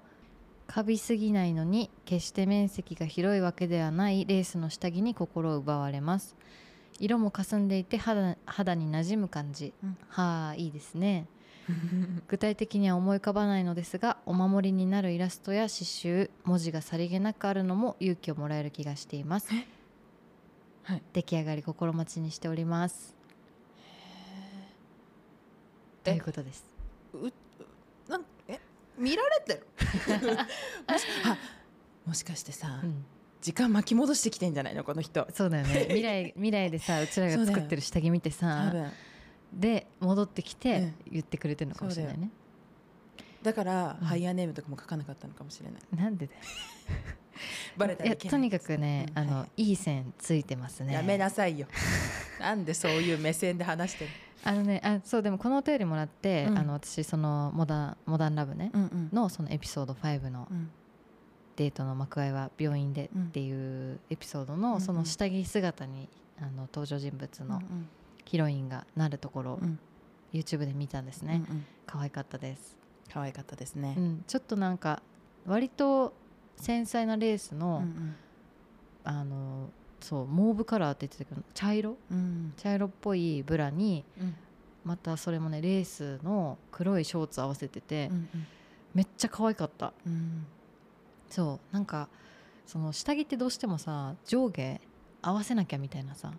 [0.67, 6.35] カビすぎないのに決して面積が広いわけではないレースの下着に心を奪われます。
[6.99, 9.97] 色も霞んでいて肌肌に馴染む感じ、うん。
[10.07, 11.27] はあいいですね。
[12.27, 19.49] 具体的には思い浮かばないのですがお守りになるイラストや刺繍文字がさりげなくあるのも勇気をもらえる気がしています。
[20.83, 21.03] はい。
[21.13, 23.20] 出来上がり心待ちにしております
[26.03, 26.65] ということです。
[27.13, 27.33] うう
[28.09, 28.59] なんえ
[28.97, 29.67] 見られてる？
[30.87, 31.37] もしあ
[32.05, 33.05] もしかしてさ、うん。
[33.41, 35.27] 時間巻き戻してきてんじゃないのこの人。
[35.33, 35.85] そうだよね。
[35.89, 38.91] 未来未来でさうちらが作ってる下着見て多さ分。
[39.53, 40.95] で戻ってきてうん。
[41.11, 42.29] 言ってくれてるのかもしれないね、
[43.43, 44.07] だから、うん。
[44.07, 45.81] ハイヤーネームとかも書かなかったのかもしれない。
[45.95, 46.39] なんでだよ。
[47.77, 48.29] バレたいやらい。
[48.29, 49.75] とにかくね、あの、、はいい。
[49.75, 50.93] 線ついてますね。
[50.93, 51.67] やめなさいよ。
[52.39, 54.11] なんでそういう目線で話してる
[54.43, 56.57] あのねあそうでもこのお便りもらって、うん。
[56.57, 59.09] あの私そのモダンモダンラブね、うんうん。
[59.13, 60.71] のそのエピソード5のうん。
[61.57, 67.89] デートの幕開は病院で」っていうエピソードの、うんその下着姿にあの登場人物のうん
[68.25, 69.79] ヒロインがなるところをうん。
[70.33, 71.65] YouTube で見たんですね、うんうん。
[71.85, 72.77] 可愛かったです、
[73.11, 73.95] 可愛かったですね。
[73.97, 73.99] う。
[74.01, 75.01] ん、ちょっとなんか
[75.45, 76.13] 割と
[76.55, 78.15] 繊細なレースの、うん。
[79.03, 79.69] あの
[80.01, 81.95] そうモーブカラーって言ってたけど茶色？
[82.11, 82.53] うん。
[82.57, 84.35] 茶色っぽいブラにうん。
[84.83, 88.27] またそれもねレースの黒いショーツ合わせてて、うん
[88.93, 89.93] めっちゃ可愛かった。
[90.05, 90.45] うん。
[91.29, 92.09] そうなんか
[92.67, 94.81] その下着ってどうしてもさ上下
[95.21, 96.33] 合わせなきゃみたいなさ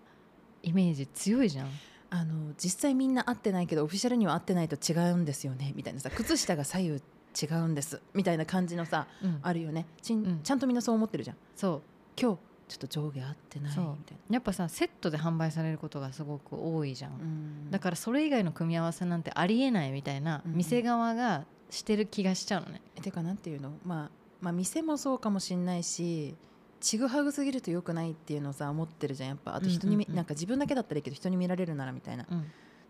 [0.62, 1.68] イメージ強いじゃん。
[2.10, 7.02] あの実際みんな合ってないけどオフィシャルには合ってないと違うんですよねみたいなさ靴下が左右
[7.40, 9.38] 違うんですみたいな感じのさうん。
[9.40, 9.86] あるよね。
[10.02, 10.40] ちん,、うん。
[10.42, 11.36] ちゃんとみんなそう思ってるじゃん。
[11.56, 11.82] そう。
[12.20, 12.38] 今日
[12.72, 13.96] ちょっと上下合ってないみたいな。
[14.30, 17.70] やっぱさセットで販売されることがすごく多いじゃん、うん。
[17.70, 20.54] だからそれ以外の組み合わせなんてありえないみたいなうん。
[20.54, 24.10] 店側がしてる気がしちゃうのね、てかなんていうの、まあ、
[24.40, 26.34] まあ店もそうかもしんないし
[26.80, 29.54] ちぐはぐすぎるとよくないっていうのをさ思ってるじゃんやっぱ。
[29.54, 30.12] あと人に見、うんうん。
[30.12, 32.26] うんなんか自分だけだったらいいけど人に見られるならみたいな。
[32.30, 32.40] うん、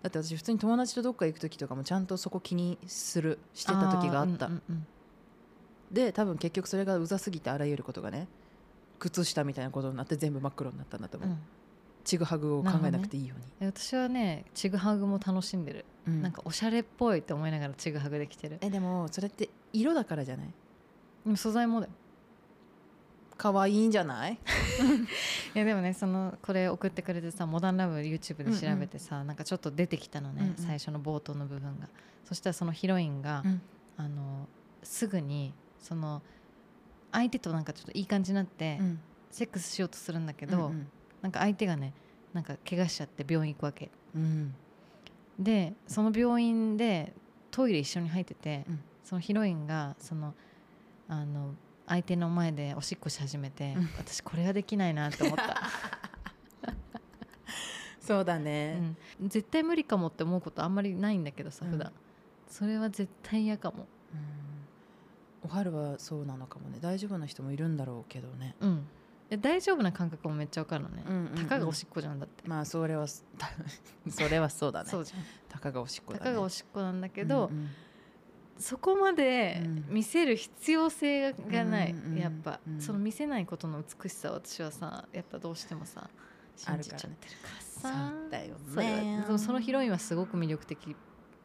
[0.02, 4.46] だって私普通に友達とどっか行く時とかもちゃんとそこ気にするしてた時があった。
[4.46, 4.86] ーうんうん。
[5.92, 8.26] で多分結局それがうざすぎてあらゆることがね
[9.10, 11.34] 靴下みたいなことになって全部真っ黒になったんだと思う、うん。
[11.34, 11.42] うん
[12.04, 16.20] ちぐはぐを考えなくていいように、え私はねちぐはぐも楽しんでる、うん。
[16.20, 18.58] なんかおしゃれっぽいって思いながらちぐはぐできてる。
[18.60, 20.46] えでもそれって色だからじゃない？
[21.24, 21.92] でも素材もだよ。
[23.38, 24.32] 可愛いんじゃない？
[25.54, 30.56] いやでもねそのこれ送ってくれてさ「モダンラブ YouTube で調べてさ、なんかちょっと出てきたのね、うんうん。
[30.56, 31.88] 最初の冒頭の部分が。
[32.24, 33.62] そしたらそのヒロインが、うん。
[33.96, 34.48] あの
[34.82, 36.20] すぐにその
[37.12, 39.00] 相手となんかちょっといい感じになって、うん。
[39.30, 40.86] セックスしようとするんだけど、うん
[41.22, 41.94] なんか相手がね
[42.32, 43.90] なんか怪我しちゃって病院行くわけ。
[44.14, 44.54] うん。
[45.38, 47.12] でその病院で
[47.52, 48.80] トイレ一緒に入ってて、うん。
[49.04, 50.34] そのヒロインがその
[51.08, 51.54] あの
[51.86, 53.88] 相手の前でおしっこし始めて、うん。
[53.98, 55.62] 私これはできないなって思った、
[58.00, 61.70] そうだね、うん、絶対無理かもって思うことあんまりないんだけどさうん。
[61.72, 61.92] 普段、
[62.48, 63.86] それは絶対嫌かも。
[64.12, 64.51] うん
[65.44, 66.78] おはるはそうなのかもね。
[66.80, 68.54] 大丈夫な人もいるんだろうけどね。
[68.60, 68.86] うん。
[69.28, 71.34] で大丈夫な感覚もめっちゃわかるのね、うんうんうん。
[71.34, 73.06] たかがおしっこじゃんだって、まあそれは
[74.10, 74.90] それはそうだね。
[74.90, 75.20] そうじゃん。
[75.48, 77.70] たかがおしっこだたねかがおしっこなんだけど、うんうん
[78.58, 79.84] そこまでうん。
[79.88, 82.80] 見せる必要性がない、うんうんやっぱ、うん。
[82.80, 86.08] その見せないことの美しさを私はさやっぱどうしてもさ
[86.54, 88.12] 信じちゃってるからさ。
[88.12, 89.24] そうだよね。
[89.38, 90.94] そのヒロインはすごく魅力的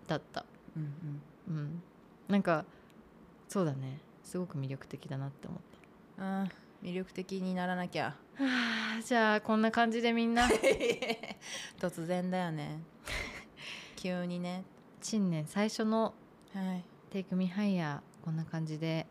[0.06, 0.46] だった。
[0.76, 1.22] うん。
[1.48, 1.82] うん。
[2.28, 2.66] なんか
[3.48, 4.00] そうだね。
[4.24, 5.60] すごく魅力的だなって思っ
[6.18, 8.16] うんあー魅力的にならなきゃ。
[8.38, 8.50] たは
[9.00, 10.48] あじゃあこんな感じでみんな。
[11.80, 12.82] 突然だよね。
[13.96, 14.64] 急にね。
[15.02, 16.14] 新年最初の
[16.54, 19.08] はい「テイクミハイヤーこんな感じで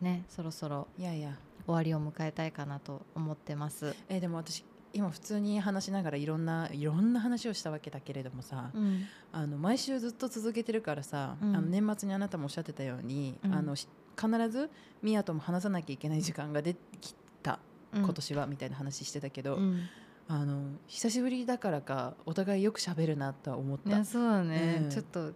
[0.00, 1.36] ねそろそろいやいや。
[1.66, 9.04] 終わりを迎えたいかなと思ってます、えでも私今普通に話しながらいろんないろんな話をしたわけだけれどもさ、うん。
[9.32, 11.56] あの毎週ずっと続けてるからさ、うん。
[11.56, 13.54] あの年末にあなたもおっしゃってたように、うん。
[13.54, 14.70] あのし必ず
[15.02, 17.58] ミヤとも話さなきゃいけない時間が出てきた
[17.92, 18.02] うん。
[18.02, 19.82] 今年はみたいな話してたけど、うん。
[20.28, 24.90] あの久しぶりだからかお互いよく喋るなとは思った、ね、そうだね、うん。
[24.90, 25.32] ちょっと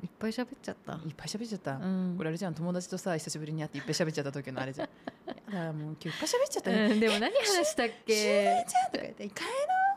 [0.00, 0.92] いっぱい喋っちゃった。
[0.92, 2.14] いっぱい喋っちゃった、うん。
[2.16, 2.54] これあれじゃん。
[2.54, 4.88] 友達とさ久しぶりに会っていっぱい喋っちゃった時のあれじゃん。
[5.52, 9.48] いやもう今日いっぱい喋っちゃったね、うん、でも何話したっしゅうちゃんとか言って帰ろ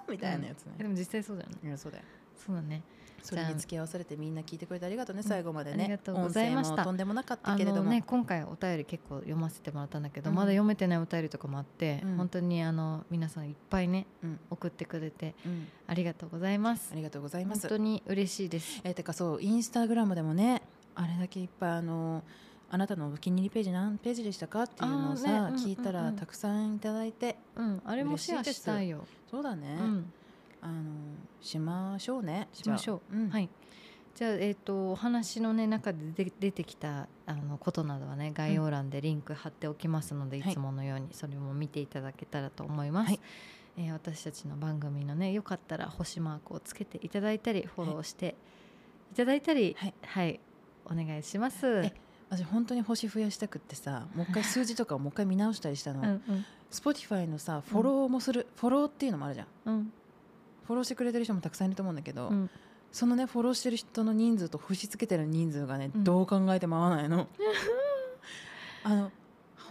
[0.07, 1.55] うみたいなやつね、でも実際そうだよね。
[1.63, 2.03] いやそうだよ。
[2.35, 2.83] そうだね
[3.25, 5.21] それに付き合わされてみんな聞いてくれてありがとうね。
[5.23, 6.83] うん最後までね、ありがとうございました。
[6.83, 10.35] とんでもなかったあけれども、のね今回お便り結構読ませてもらったんだけど、うん。
[10.35, 12.17] まだ読めてないお便りとかもあって、うん。
[12.17, 14.39] 本当にあの皆さんいっぱいねうん。
[14.51, 16.89] 送ってくれてうん、ありがとうございます。
[16.93, 17.61] ありがとうございます。
[17.61, 18.81] 本当に嬉しいです。
[18.83, 20.61] えーてかそうインスタグラムでもね
[20.93, 22.23] あれだけいっぱいあの
[22.69, 25.55] あなたのお気に入りページ何ページでしたかっていうのをさ、ねうんうんうん。
[25.55, 30.13] 聞いたらたくさんいただいてうんあれもシェアしたいよ、そうだね、うん、
[30.65, 30.83] あの
[31.41, 32.47] しましょうね。
[32.53, 33.23] しましょう、じゃあ。
[33.23, 33.29] うん。
[33.29, 33.49] はい。
[34.15, 40.51] じゃあ、えー、とお話の、ね、中で出出てきたあのことなどはね概要欄でリンク貼っておきますので、はい。
[40.51, 43.19] いつものようにそれも見ていただけたらと思います、はい。
[43.77, 48.35] えー私たちの番組のねよかったら星マークをつけていただいたりフォローして
[49.11, 49.75] いただいたり
[50.05, 50.39] はい。
[50.85, 51.81] お願いします。
[51.83, 51.93] え
[52.29, 59.47] 私本当に星増やしたくってさもう一回数字とかをもう一回見直したりしたの、 うんうん、Spotify のさフォローもする、フォローっていうのもあるじゃん。
[59.65, 59.93] うん
[60.65, 62.49] フォローしてくれてる人もたくさんいると思うんだけど、うん、
[62.91, 66.03] そのねフォローしてる人の人数と星つけてる人数がね、うん。
[66.03, 67.27] どう考えても合わないの。
[68.83, 69.11] あの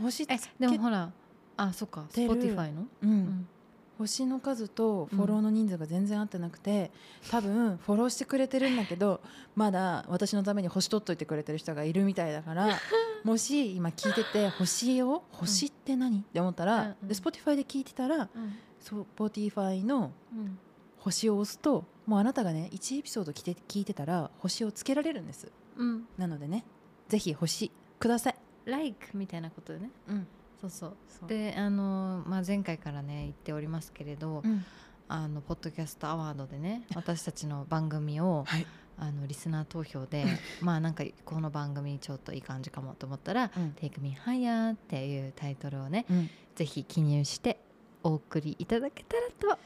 [0.02, 1.12] 星つでもほら
[1.56, 2.32] あそっかてる。
[2.32, 3.10] Spotify の、うん。
[3.10, 3.48] うん。
[3.96, 6.90] 星の数とフォローの人数が全然合ってなくて、
[7.30, 9.20] 多分フォローしてくれてるんだけど
[9.54, 12.76] まだ私のために星取っといてくれてる人がいるみたいだから
[13.22, 16.96] もし今聞いてて星を星って何、って思ったら、うん。
[17.02, 17.08] うん。
[17.08, 18.56] で Spotify で聞いてたらうん。
[18.82, 20.58] Spotify のうん
[21.04, 25.52] 星を押すともうあなたがね1エピソード聞いて聞いてたら星をつけられるんです。
[25.76, 26.08] うん。
[26.16, 26.64] なのでね
[27.08, 29.90] ぜひ星ください、like みたいなことよね。
[30.08, 30.26] うん。
[30.62, 30.96] そうそう。
[31.08, 31.28] そう。
[31.28, 34.64] であの、まあ、前回からね言っておりますけれど、うん。
[35.06, 38.66] あのポッドキャストアワードでね 私たちの番組をはい。
[38.96, 40.24] あのリスナー投票で
[40.60, 46.30] まあなんかこの番組ちょっといい感じかもと思ったらうん「Take Me Higher」っていうタイトルをねうん。
[46.54, 47.58] ぜひ記入して
[48.04, 49.58] お送りいただけたらと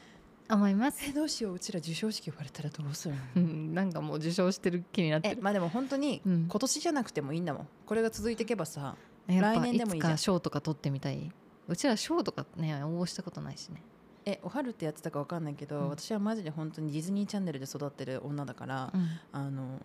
[0.49, 1.03] 思います。
[1.07, 1.55] えどうしよう。
[1.55, 3.21] うちら授賞式呼ばれたらどうするの？
[3.37, 6.47] うんなんかもう受賞してる気になってまあでも本当にうん。
[6.49, 7.67] 今年じゃなくてもいいんだもん。
[7.85, 8.95] これが続いていけばさ
[9.27, 10.17] 来年でもいいじゃん。
[10.17, 11.31] 賞とか取ってみたい。
[11.67, 13.81] うちら賞とかね応募したことないしね。
[14.25, 15.89] えおはるってやってたかわかんないけど、うん。
[15.89, 19.07] 私はマジで本当にディズニーチャンネルで育ってる女だから、うん。
[19.31, 19.79] あの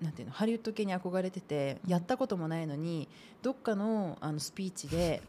[0.00, 3.08] なんていうのハリウッド系に憧れててやったこともないのに
[3.42, 5.20] どっかのあのスピーチで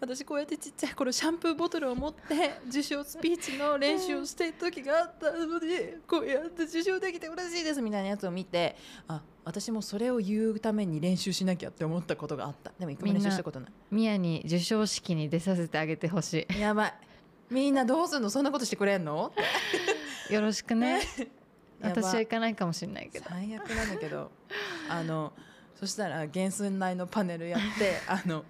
[0.00, 5.30] 私こうやってちっちゃい頃シャンプーボトルを持って受賞スピーチの練習をしている時があった。
[5.32, 8.76] のでこうやって受賞できて嬉しいですみたいなやつを見て
[9.08, 12.72] あ私もそれを言うために練習しなきゃって思ったことがあった。
[12.78, 13.70] でも一回も練習したことない。
[13.90, 16.94] ミヤに授賞式に出させてあげてほしやばい。
[17.50, 18.30] みんなどうすんの？
[18.30, 19.32] そんなことしてくれんの？
[20.30, 21.02] いよろしくね
[21.84, 23.26] 私は行かないかもしれないけど。
[23.28, 24.30] 最悪なんだけど。
[24.88, 25.32] あの
[25.74, 28.44] そしたら原寸内のパネルやって あの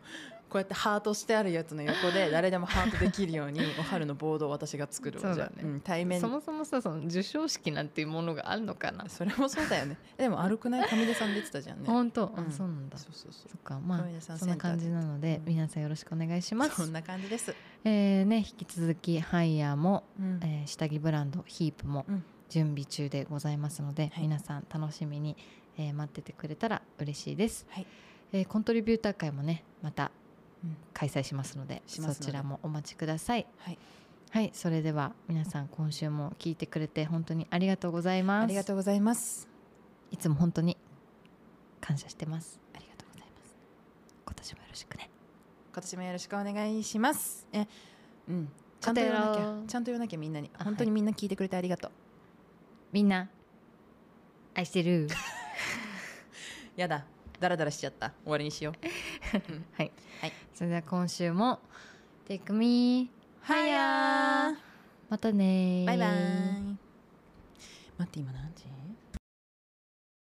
[0.54, 5.30] こうやってハートしてあるやつの横で誰でもハートできるようにお春のボードを私が作るわ。
[5.30, 5.34] ね。
[5.34, 6.20] じゃあ、ん、対面。
[6.20, 9.08] そもそもさその授賞式なんていうものがあるのかな。
[9.08, 9.96] それもそうだよね。
[10.16, 11.88] でも歩くない上出さん出てたじゃんね。
[11.88, 12.46] 本当、うん。
[12.46, 12.96] あそうなんだ。
[12.98, 13.48] そうそうそう。
[13.50, 13.80] そっか。
[13.80, 15.44] まあそんな感じなので、うん。
[15.46, 16.76] 皆さんよろしくお願いします。
[16.76, 17.52] そんな感じです、
[17.82, 20.40] えーね引き続きハイヤーも、うん。
[20.44, 24.22] えー下着ブランドヒープもうん準備中でございますので、はい。
[24.22, 25.36] 皆さん楽しみに、
[25.76, 27.86] えー待っててくれたら嬉しいです、はい。
[28.32, 30.10] えーコントリビューター会もねまた
[30.62, 30.76] うん。
[30.92, 32.14] 開催しますのでしますので。
[32.14, 33.46] そちらもお待ちください。
[33.58, 33.78] はい、
[34.30, 38.44] はいそれでは皆さん今週も聞いてくれて本当にありがとうございます。
[38.44, 39.48] ありがとうございます。
[40.10, 40.76] いつも本当に
[41.80, 42.60] 感謝してます。
[42.74, 43.56] ありがとうございます。
[44.24, 45.10] 今年もよろしくね。
[45.72, 47.46] 今年もよろしくお願いします。
[47.52, 47.66] え
[48.28, 48.48] うん。
[48.80, 49.62] ちゃんと言わなきゃ。
[49.66, 50.50] ちゃんと言わなきゃみんなに。
[50.56, 51.90] あ本当にみんな聞いてくれてありがとう、
[52.94, 53.28] みんな
[54.54, 55.08] 愛してる？
[56.76, 57.04] やだ
[57.40, 58.12] ダラダラしちゃった。
[58.22, 58.74] 終わりにしよう。
[59.76, 59.90] はい、
[60.20, 60.32] はい。
[60.54, 61.58] それでは今週も
[62.28, 63.10] Take me
[63.44, 64.56] higher
[65.08, 65.86] またねー。
[65.86, 66.08] バイバイ。
[67.98, 68.64] 待って今何時？